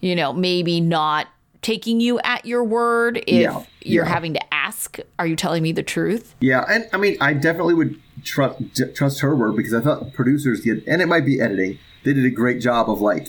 [0.00, 1.26] you know maybe not
[1.60, 4.12] taking you at your word if Yeah, you're yeah.
[4.12, 7.74] having to ask are you telling me the truth Yeah, and I mean, I definitely
[7.74, 8.60] would trust
[8.94, 11.78] trust her word because I thought producers did, and it might be editing.
[12.04, 13.28] They did a great job of like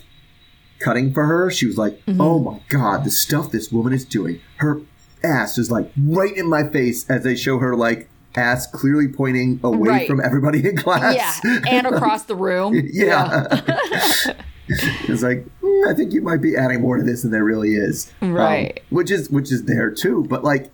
[0.80, 1.50] cutting for her.
[1.50, 4.82] She was like, "Oh my god, the stuff this woman is doing." Her
[5.24, 9.60] ass is like right in my face as they show her like ass clearly pointing
[9.64, 10.08] away Right.
[10.08, 11.42] from everybody in class.
[11.44, 13.48] yeah and across the room yeah.
[14.68, 17.74] it's like "Mm, I think you might be adding more to this than there really
[17.76, 18.82] is, Um, Right.
[18.90, 20.26] which is which is there too.
[20.30, 20.70] But like,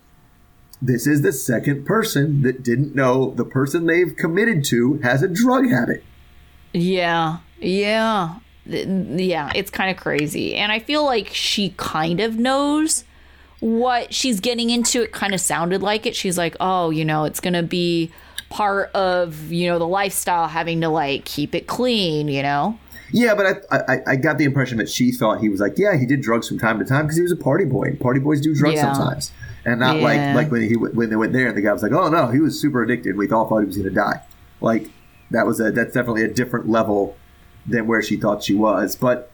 [0.82, 5.28] this is the second person that didn't know the person they've committed to has a
[5.28, 6.02] drug habit.
[6.72, 9.50] Yeah, yeah, yeah.
[9.54, 13.04] It's kind of crazy, and I feel like she kind of knows
[13.60, 15.02] what she's getting into.
[15.02, 16.14] It kind of sounded like it.
[16.14, 18.10] She's like, oh, you know, it's gonna be
[18.50, 22.78] part of you know the lifestyle, having to like keep it clean, you know.
[23.12, 25.96] Yeah, but I, I I got the impression that she thought he was like, yeah,
[25.96, 27.84] he did drugs from time to time because he was a party boy.
[27.84, 28.92] and Party boys do drugs Yeah.
[28.92, 29.32] sometimes,
[29.66, 30.02] and not Yeah.
[30.04, 32.28] like like when he when they went there and the guy was like, oh no,
[32.28, 33.16] he was super addicted.
[33.16, 34.22] We all thought he was going to die.
[34.60, 34.90] Like
[35.30, 37.16] that was a that's definitely a different level
[37.66, 38.96] than where she thought she was.
[38.96, 39.30] But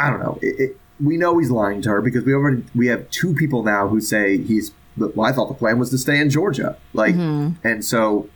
[0.00, 0.38] I don't know.
[0.42, 3.62] It, it, we know he's lying to her because we already we have two people
[3.62, 4.72] now who say he's.
[4.96, 7.66] Well, I thought the plan was to stay in Georgia, like, mm-hmm.
[7.66, 8.28] and so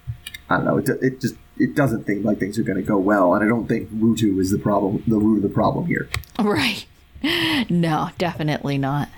[0.50, 0.78] I don't know.
[0.78, 3.48] It, it just it doesn't seem like things are going to go well, and I
[3.48, 5.04] don't think Rutu is the problem.
[5.06, 6.09] The root of the problem here.
[6.38, 6.84] Right.
[7.68, 9.09] No, definitely not.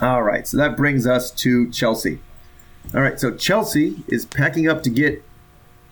[0.00, 2.20] All right, so that brings us to Chelsea.
[2.92, 5.24] All right, so Chelsea is packing up to get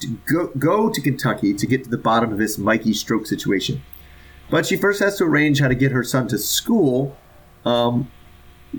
[0.01, 3.83] to go, go to Kentucky to get to the bottom of this Mikey stroke situation.
[4.51, 7.17] But she first has to arrange how to get her son to school.
[7.65, 8.11] Um,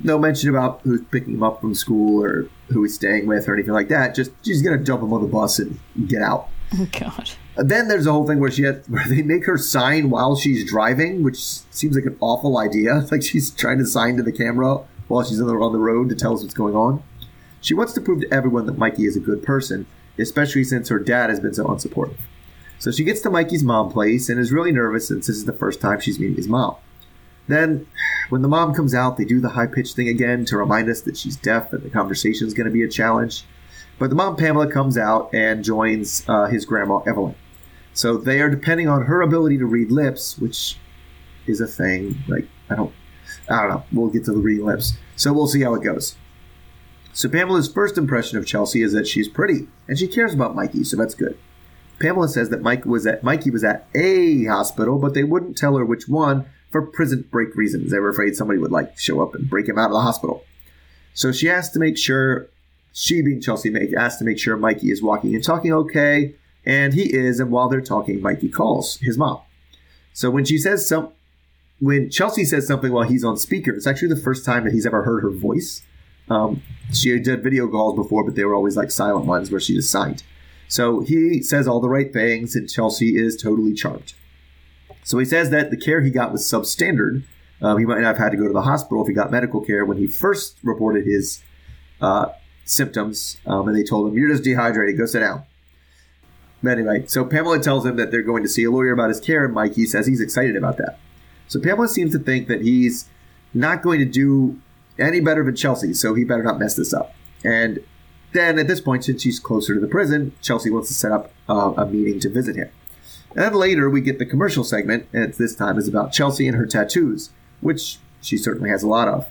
[0.04, 3.54] no mention about who's picking him up from school or who he's staying with or
[3.54, 4.16] anything like that.
[4.16, 6.50] Just she's gonna dump him on the bus and get out.
[6.76, 7.30] Oh God.
[7.56, 10.36] And then there's a whole thing where she has, where they make her sign while
[10.36, 13.06] she's driving, which seems like an awful idea.
[13.12, 16.34] Like she's trying to sign to the camera while she's on the, road to tell
[16.34, 17.04] us what's going on.
[17.62, 19.86] She wants to prove to everyone that Mikey is a good person,
[20.18, 22.18] especially since her dad has been so unsupportive.
[22.80, 25.54] So she gets to Mikey's mom place and is really nervous since this is the
[25.54, 26.76] first time she's meeting his mom.
[27.48, 27.88] Then,
[28.30, 31.02] when the mom comes out, they do the high pitched thing again to remind us
[31.02, 33.46] that she's deaf and the conversation is going to be a challenge.
[34.00, 37.36] But the mom, Pamela, comes out and joins uh, his grandma, Evelyn.
[37.94, 40.78] So they are depending on her ability to read lips, which
[41.46, 42.18] is a thing.
[42.28, 42.94] Like I don't,
[43.50, 43.84] I don't know.
[43.92, 44.94] We'll get to the reading lips.
[45.16, 46.16] So we'll see how it goes.
[47.14, 50.84] So Pamela's first impression of Chelsea is that she's pretty and she cares about Mikey,
[50.84, 51.38] so that's good.
[52.00, 55.78] Pamela says that Mike was at Mikey was at a hospital, but they wouldn't tell
[55.78, 57.92] her which one for prison break reasons.
[57.92, 60.44] They were afraid somebody would like show up and break him out of the hospital.
[61.14, 62.48] So she asked to make sure
[62.92, 66.36] she being Chelsea make asked to make sure Mikey is walking and talking okay,
[66.66, 69.42] and he is, and while they're talking, Mikey calls his mom.
[70.14, 71.10] So when she says some
[71.84, 74.86] when Chelsea says something while he's on speaker, it's actually the first time that he's
[74.86, 75.82] ever heard her voice.
[76.30, 76.64] Um,
[76.94, 79.92] she did video calls before, but they were always like silent ones where she just
[79.92, 80.24] signed.
[80.70, 84.14] So he says all the right things, and Chelsea is totally charmed.
[85.04, 87.26] So he says that the care he got was substandard.
[87.62, 89.60] Um, he might not have had to go to the hospital if he got medical
[89.60, 91.44] care when he first reported his
[92.00, 92.28] uh,
[92.64, 95.44] symptoms, um, and they told him, You're just dehydrated, go sit down.
[96.64, 99.20] But anyway, so Pamela tells him that they're going to see a lawyer about his
[99.20, 100.98] care, and Mikey says he's excited about that.
[101.48, 103.10] So Pamela seems to think that he's
[103.54, 104.60] not going to do
[105.00, 107.14] any better than Chelsea, so he better not mess this up.
[107.44, 107.84] And
[108.32, 111.32] then at this point, since she's closer to the prison, Chelsea wants to set up
[111.48, 112.70] uh, a meeting to visit him.
[113.36, 116.56] And then later, we get the commercial segment, and this time is about Chelsea and
[116.58, 117.32] her tattoos,
[117.62, 119.28] which she certainly has a lot of.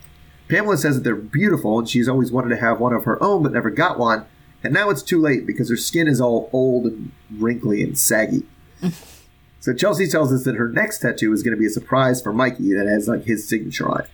[0.49, 3.43] Pamela says that they're beautiful, and she's always wanted to have one of her own,
[3.43, 4.27] but never got one.
[4.65, 8.45] And now it's too late because her skin is all old and wrinkly and saggy.
[9.63, 12.33] so Chelsea tells us that her next tattoo is going to be a surprise for
[12.33, 14.11] Mikey that has like his signature on it.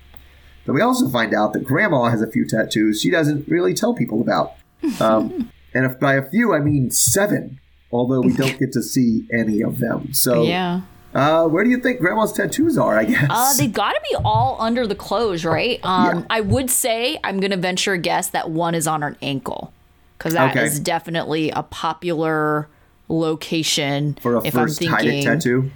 [0.66, 3.94] But we also find out that Grandma has a few tattoos she doesn't really tell
[3.94, 4.53] people about.
[5.01, 7.59] Um, and if by a few, I mean seven,
[7.90, 10.12] although we don't get to see any of them.
[10.12, 10.82] So, Yeah.
[11.14, 13.26] uh, where do you think Grandma's tattoos are, I guess?
[13.30, 15.80] Uh, they've got to be all under the clothes, right?
[15.84, 16.22] Um, Yeah.
[16.30, 19.72] I would say I'm going to venture a guess that one is on her ankle
[20.16, 20.82] because that is Okay.
[20.84, 22.68] definitely a popular
[23.09, 24.17] location.
[24.21, 25.71] for a if first I'm thinking, tattoo?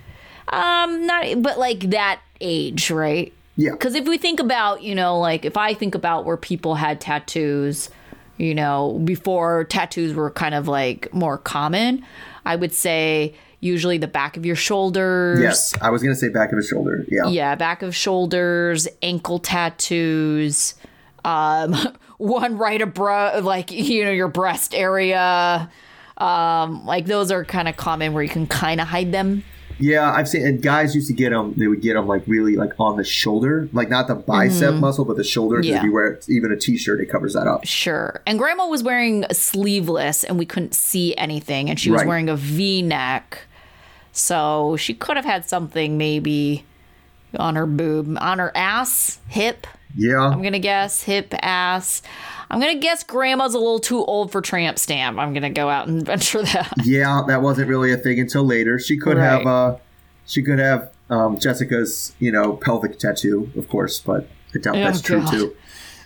[0.49, 3.33] um, not but like that age, right?
[3.57, 3.73] Yeah.
[3.73, 7.01] Because if we think about, you know, like if I think about where people had
[7.01, 7.91] tattoos,
[8.39, 12.05] you know, before tattoos were kind of like more common,
[12.45, 15.41] I would say usually the back of your shoulders.
[15.41, 17.05] Yes, I was going to say back of his shoulder.
[17.09, 17.29] Yeah.
[17.29, 20.75] Yeah, back of shoulders, ankle tattoos,
[21.25, 21.75] um,
[22.19, 25.71] one right above, like you know, your breast area.
[26.23, 29.45] Um, like those are kind of common where you can kind of hide them.
[29.79, 31.55] Yeah, I've seen, and guys used to get them.
[31.57, 35.05] They would get them like really like on the shoulder, like not the bicep muscle,
[35.05, 35.57] but the shoulder.
[35.57, 35.71] Mm-hmm.
[35.71, 35.77] Yeah.
[35.79, 37.67] If you wear even a t-shirt, it covers that up.
[37.67, 38.21] Sure.
[38.27, 41.69] And grandma was wearing a sleeveless and we couldn't see anything.
[41.69, 42.07] And she was Right.
[42.09, 43.47] wearing a v neck.
[44.13, 46.65] So she could have had something maybe
[47.37, 49.67] on her boob, on her ass, hip.
[49.97, 52.03] Yeah, I'm going to guess hip, ass.
[52.53, 55.19] I'm going to guess grandma's a little too old for tramp stamp.
[55.19, 56.73] I'm going to go out and venture that.
[56.85, 58.79] yeah, that wasn't really a thing until later.
[58.79, 59.69] She could have, Right.
[59.71, 59.79] uh,
[60.27, 64.81] she could have um, Jessica's, you know, pelvic tattoo, of course, but I doubt Oh,
[64.81, 65.57] that's true too.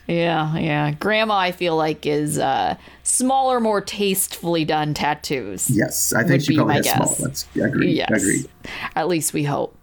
[0.09, 0.92] Yeah, yeah.
[0.92, 5.68] Grandma, I feel like, is uh, smaller, more tastefully done tattoos.
[5.68, 7.20] Yes, I think she probably has small guess.
[7.20, 7.47] ones.
[7.61, 7.97] Agreed.
[7.97, 8.11] Yes.
[8.22, 8.49] Agreed.
[8.94, 9.76] At least we hope.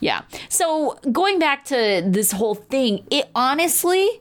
[0.00, 0.20] Yeah.
[0.50, 4.20] So going back to this whole thing, it honestly,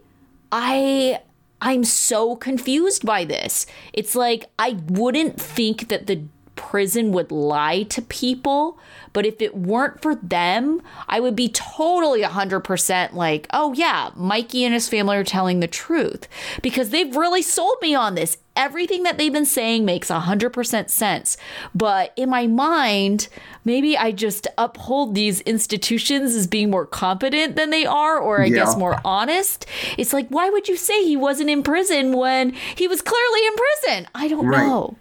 [0.49, 1.19] I
[1.61, 3.65] I'm so confused by this.
[3.93, 6.23] It's like I wouldn't think that the
[6.59, 8.77] prison would lie to people,
[9.13, 14.65] but if it weren't for them, I would be totally 100% like, "Oh yeah, Mikey
[14.65, 16.27] and his family are telling the truth."
[16.61, 18.37] Because they've really sold me on this.
[18.57, 21.37] Everything that they've been saying makes 100% sense.
[21.73, 23.29] But in my mind,
[23.63, 28.47] maybe I just uphold these institutions as being more competent than they are, or I
[28.47, 28.55] Yeah.
[28.65, 29.65] guess more honest.
[29.97, 33.53] It's like, why would you say he wasn't in prison when he was clearly in
[33.55, 34.07] prison?
[34.13, 34.67] I don't Right.
[34.67, 34.95] know.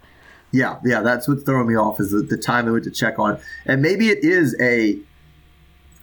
[0.51, 3.19] Yeah, yeah, that's what's throwing me off is the, the time they went to check
[3.19, 3.41] on, it.
[3.65, 4.97] and maybe it is a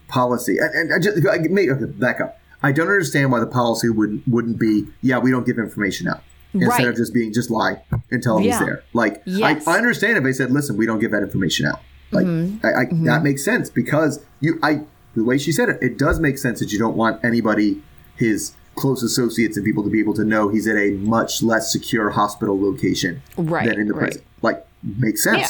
[0.09, 0.57] policy.
[0.59, 2.38] And, and I just I, maybe, okay, back up.
[2.62, 6.22] I don't understand why the policy wouldn't wouldn't be yeah we don't give information out
[6.55, 6.88] instead Right.
[6.88, 8.59] of just being just lie and tell them Yeah.
[8.59, 8.82] he's there.
[8.94, 9.66] Like Yes.
[9.68, 11.80] I, I understand if they said listen we don't give that information out.
[12.12, 12.64] Like Mm-hmm.
[12.66, 14.80] I, I, that makes sense because you I
[15.14, 17.82] the way she said it it does make sense that you don't want anybody
[18.16, 21.72] his close associates and people to be able to know he's at a much less
[21.72, 24.03] secure hospital location Right, than in the right.
[24.05, 24.22] prison.
[24.43, 25.39] Like makes sense.
[25.39, 25.49] Yeah.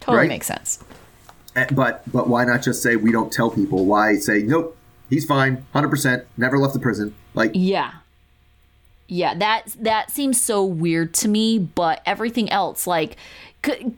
[0.00, 0.28] Totally right?
[0.28, 0.82] makes sense.
[1.56, 3.86] Eh, But but why not just say we don't tell people?
[3.86, 4.76] Why say nope?
[5.08, 7.14] He's fine, hundred percent, never left the prison.
[7.34, 7.92] Like Yeah.
[9.06, 13.16] Yeah, that that seems so weird to me, but everything else like
[13.64, 13.92] c-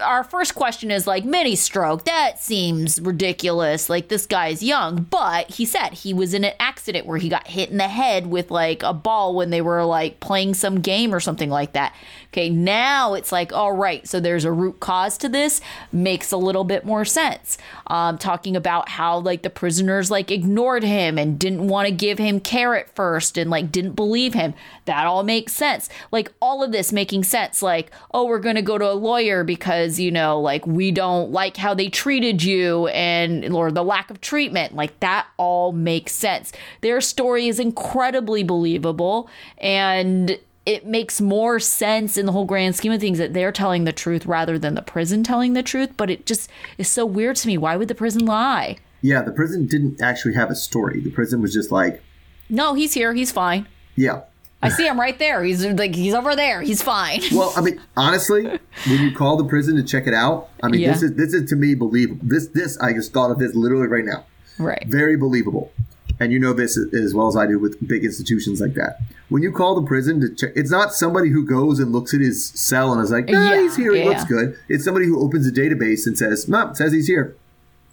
[0.00, 2.04] our first question is like mini stroke.
[2.04, 3.88] That seems ridiculous.
[3.88, 7.46] Like this guy's young, but he said he was in an accident where he got
[7.46, 11.14] hit in the head with like a ball when they were like playing some game
[11.14, 11.94] or something like that.
[12.28, 15.60] Okay, now it's like, all right, so there's a root cause to this.
[15.90, 17.58] Makes a little bit more sense.
[17.88, 22.18] Um, talking about how like the prisoners like ignored him and didn't want to give
[22.18, 24.54] him care at first and like didn't believe him.
[24.84, 25.88] That all makes sense.
[26.12, 27.62] Like all of this making sense.
[27.62, 31.56] Like, oh, we're gonna go to a lawyer because you know, like we don't like
[31.56, 34.74] how they treated you and or the lack of treatment.
[34.76, 36.52] Like that all makes sense.
[36.82, 39.28] Their story is incredibly believable
[39.58, 43.84] and it makes more sense in the whole grand scheme of things that they're telling
[43.84, 45.90] the truth rather than the prison telling the truth.
[45.96, 47.56] But it just is so weird to me.
[47.56, 48.76] Why would the prison lie?
[49.00, 51.00] Yeah, the prison didn't actually have a story.
[51.00, 52.02] The prison was just like,
[52.50, 53.14] No, he's here.
[53.14, 53.66] He's fine.
[53.96, 54.20] yeah.
[54.62, 55.42] I see him right there.
[55.42, 56.60] He's like he's over there.
[56.60, 57.22] He's fine.
[57.32, 58.44] Well, I mean, honestly,
[58.88, 60.92] when you call the prison to check it out, I mean, Yeah.
[60.92, 62.20] this is this is to me believable.
[62.22, 64.24] This this I just thought of this literally right now.
[64.58, 64.84] Right.
[64.86, 65.72] Very believable.
[66.18, 68.98] And you know this as well as I do with big institutions like that.
[69.30, 72.20] When you call the prison to check, it's not somebody who goes and looks at
[72.20, 73.94] his cell and is like, "No, Yeah, he's here.
[73.94, 74.08] He yeah.
[74.08, 77.34] looks good." It's somebody who opens a database and says, "No, says he's here."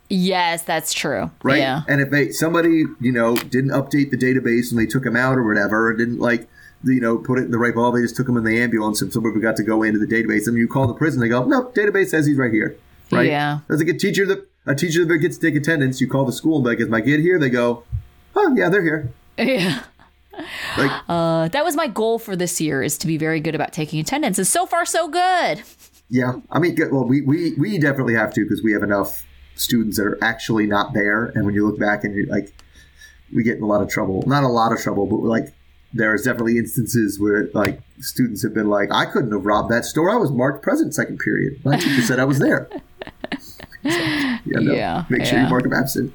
[0.10, 1.32] Yes, that's true.
[1.44, 1.60] right?
[1.60, 1.82] Yeah.
[1.88, 5.38] And if they somebody you know didn't update the database and they took him out
[5.38, 6.50] or whatever, or didn't like
[6.84, 9.02] you know put it in the right ball, they just took him in the ambulance
[9.02, 10.48] and somebody got to go into the database.
[10.48, 12.78] And you call the prison, they go, no, database says he's right here,
[13.12, 13.28] right?
[13.28, 13.60] Yeah.
[13.68, 16.02] There's like a teacher that a teacher that gets to take attendance.
[16.02, 17.40] You call the school and be like, is my kid here?
[17.40, 17.84] They go,
[18.36, 19.12] oh yeah, they're here.
[19.38, 19.84] Yeah.
[20.78, 23.74] Like Uh, that was my goal for this year is to be very good about
[23.74, 24.38] taking attendance.
[24.38, 25.64] And so far, so good.
[26.10, 29.26] yeah, I mean, well, we we we definitely have to because we have enough
[29.56, 31.26] students that are actually not there.
[31.34, 32.54] And when you look back and you like,
[33.34, 34.24] we get in a lot of trouble.
[34.28, 35.54] Not a lot of trouble, but like
[35.94, 40.12] there's definitely instances where like students have been like, I couldn't have robbed that store.
[40.12, 41.64] I was marked present second period.
[41.66, 42.70] My teacher said I was there.
[43.84, 45.46] So, yeah, no, Yeah, Make sure yeah.
[45.46, 46.12] you mark them absent.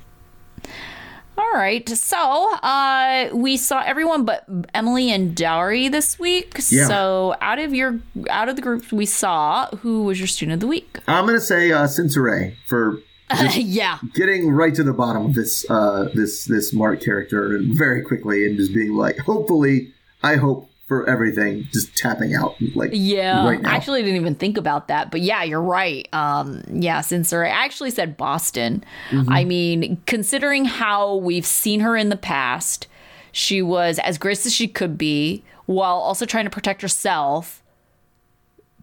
[1.38, 1.88] All right.
[1.88, 4.44] So uh, we saw everyone but
[4.74, 6.54] Emily and Dowry this week.
[6.70, 6.86] Yeah.
[6.86, 10.60] So out of your out of the groups we saw, who was your student of
[10.60, 10.98] the week?
[11.08, 12.98] I'm gonna say uh, Cincere for
[13.54, 13.98] yeah.
[14.14, 18.56] getting right to the bottom of this uh, this this Mark character very quickly and
[18.56, 23.64] just being like, hopefully, I hope for everything, just tapping out like Yeah, right.
[23.64, 26.06] I actually didn't even think about that, but yeah, you're right.
[26.12, 28.84] Um, yeah, since I actually said Boston.
[29.08, 29.32] Mm-hmm.
[29.32, 32.88] I mean, considering how we've seen her in the past,
[33.32, 37.62] she was as gracious as she could be, while also trying to protect herself.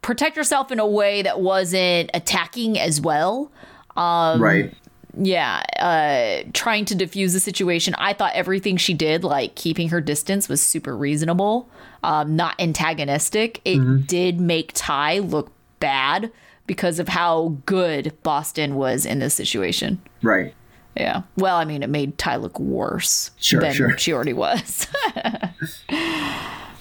[0.02, 3.52] Protect herself in a way that wasn't attacking as well.
[3.98, 4.74] Um, right.
[5.18, 7.96] yeah, uh, trying to diffuse the situation.
[7.98, 11.70] I thought everything she did, like keeping her distance, was super reasonable,
[12.04, 13.62] um, not antagonistic.
[13.66, 16.32] It did make Ty look bad
[16.68, 20.02] because of how good Boston was in this situation.
[20.22, 20.54] Right.
[20.96, 21.22] Yeah.
[21.38, 23.98] Well, I mean, it made Ty look worse Sure, than sure.
[23.98, 24.88] she already was.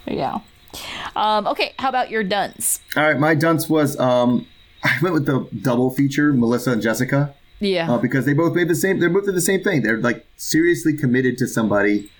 [0.07, 0.39] yeah.
[1.17, 2.81] Um, okay, how about your dunce?
[2.97, 3.19] All right.
[3.19, 4.47] My dunce was um,
[4.89, 7.34] I went with the double feature, Melissa and Jessica.
[7.61, 7.93] Yeah.
[7.93, 9.01] uh, because they both made the same.
[9.01, 9.82] They're both did the same thing.
[9.82, 12.11] They're like seriously committed to somebody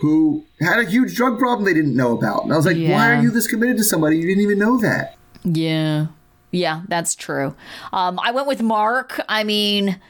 [0.00, 2.44] who had a huge drug problem they didn't know about.
[2.44, 4.78] And I was like, why are you this committed to somebody you didn't even know
[4.78, 5.16] that?
[5.44, 6.06] Yeah.
[6.50, 7.54] Yeah, that's true.
[7.92, 9.20] Um, I went with Mark.
[9.28, 10.00] I mean,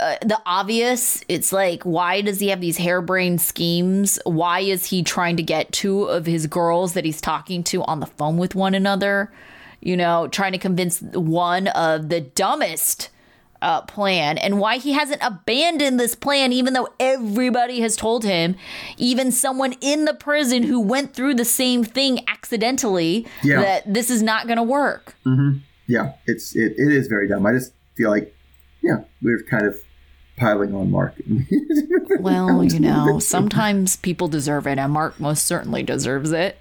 [0.00, 4.18] uh, the obvious, it's like, why does he have these harebrained schemes?
[4.24, 8.00] Why is he trying to get two of his girls that he's talking to on
[8.00, 9.30] the phone with one another?
[9.80, 13.08] You know, trying to convince one of the dumbest
[13.62, 18.56] uh, plan and why he hasn't abandoned this plan, even though everybody has told him,
[18.96, 23.60] even someone in the prison who went through the same thing accidentally, Yeah.
[23.60, 25.14] that this is not going to work.
[25.86, 27.44] Yeah, it's it, it is very dumb.
[27.46, 28.34] I just feel like,
[28.82, 29.76] yeah, we're kind of
[30.36, 31.14] piling on Mark.
[32.20, 36.58] Well, you know, sometimes people deserve it, and Mark most certainly deserves it.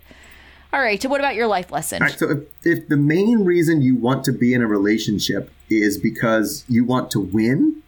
[0.71, 2.01] All right, so what about your life lesson?
[2.01, 5.51] All right, so if, if the main reason you want to be in a relationship
[5.69, 7.81] is because you want to win,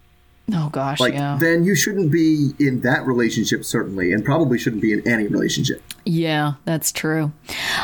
[0.53, 4.81] Oh gosh, like yeah, then you shouldn't be in that relationship certainly, and probably shouldn't
[4.81, 5.81] be in any relationship.
[6.05, 7.31] yeah, that's true.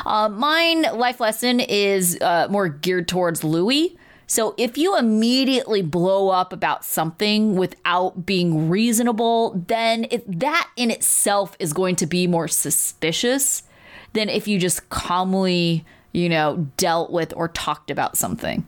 [0.06, 3.96] Uh, mine life lesson is uh, more geared towards Louis.
[4.26, 10.92] So if you immediately blow up about something without being reasonable, then it, that in
[10.92, 13.64] itself is going to be more suspicious
[14.14, 18.66] than if you just calmly, you know, dealt with or talked about something.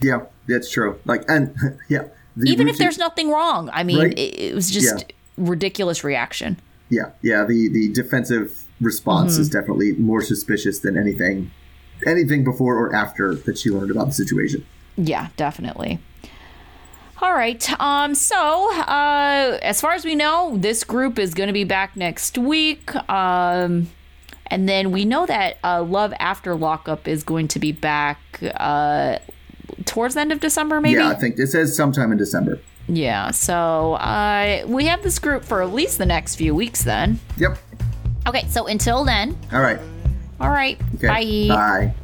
[0.00, 0.98] Yeah, that's true.
[1.04, 1.54] Like, and
[1.88, 2.04] yeah,
[2.44, 3.70] even if there's nothing wrong.
[3.72, 4.18] I mean, Right.
[4.18, 5.14] it, it was just Yeah.
[5.36, 6.58] ridiculous reaction.
[6.90, 9.42] yeah, yeah, the the defensive response Mm-hmm.
[9.42, 11.50] is definitely more suspicious than anything
[12.04, 14.66] anything before or after that she learned about the situation.
[14.96, 16.00] Yeah, definitely.
[17.22, 17.62] All right.
[17.80, 18.14] Um.
[18.16, 22.36] So, uh, as far as we know, this group is going to be back next
[22.36, 22.92] week.
[23.08, 23.88] Um,
[24.52, 28.18] and then we know that uh, Love After Lockup is going to be back
[28.56, 29.18] uh
[29.86, 31.00] towards the end of December, maybe.
[31.00, 32.60] Yeah, I think it says sometime in December.
[32.88, 33.30] Yeah.
[33.30, 36.82] So, uh, we have this group for at least the next few weeks.
[36.82, 37.20] Then.
[37.38, 37.58] Yep.
[38.26, 38.46] Okay.
[38.48, 39.38] So until then.
[39.52, 39.78] All right.
[40.40, 40.80] All right.
[40.96, 41.48] Okay.
[41.48, 41.54] Bye.
[41.54, 41.94] Bye.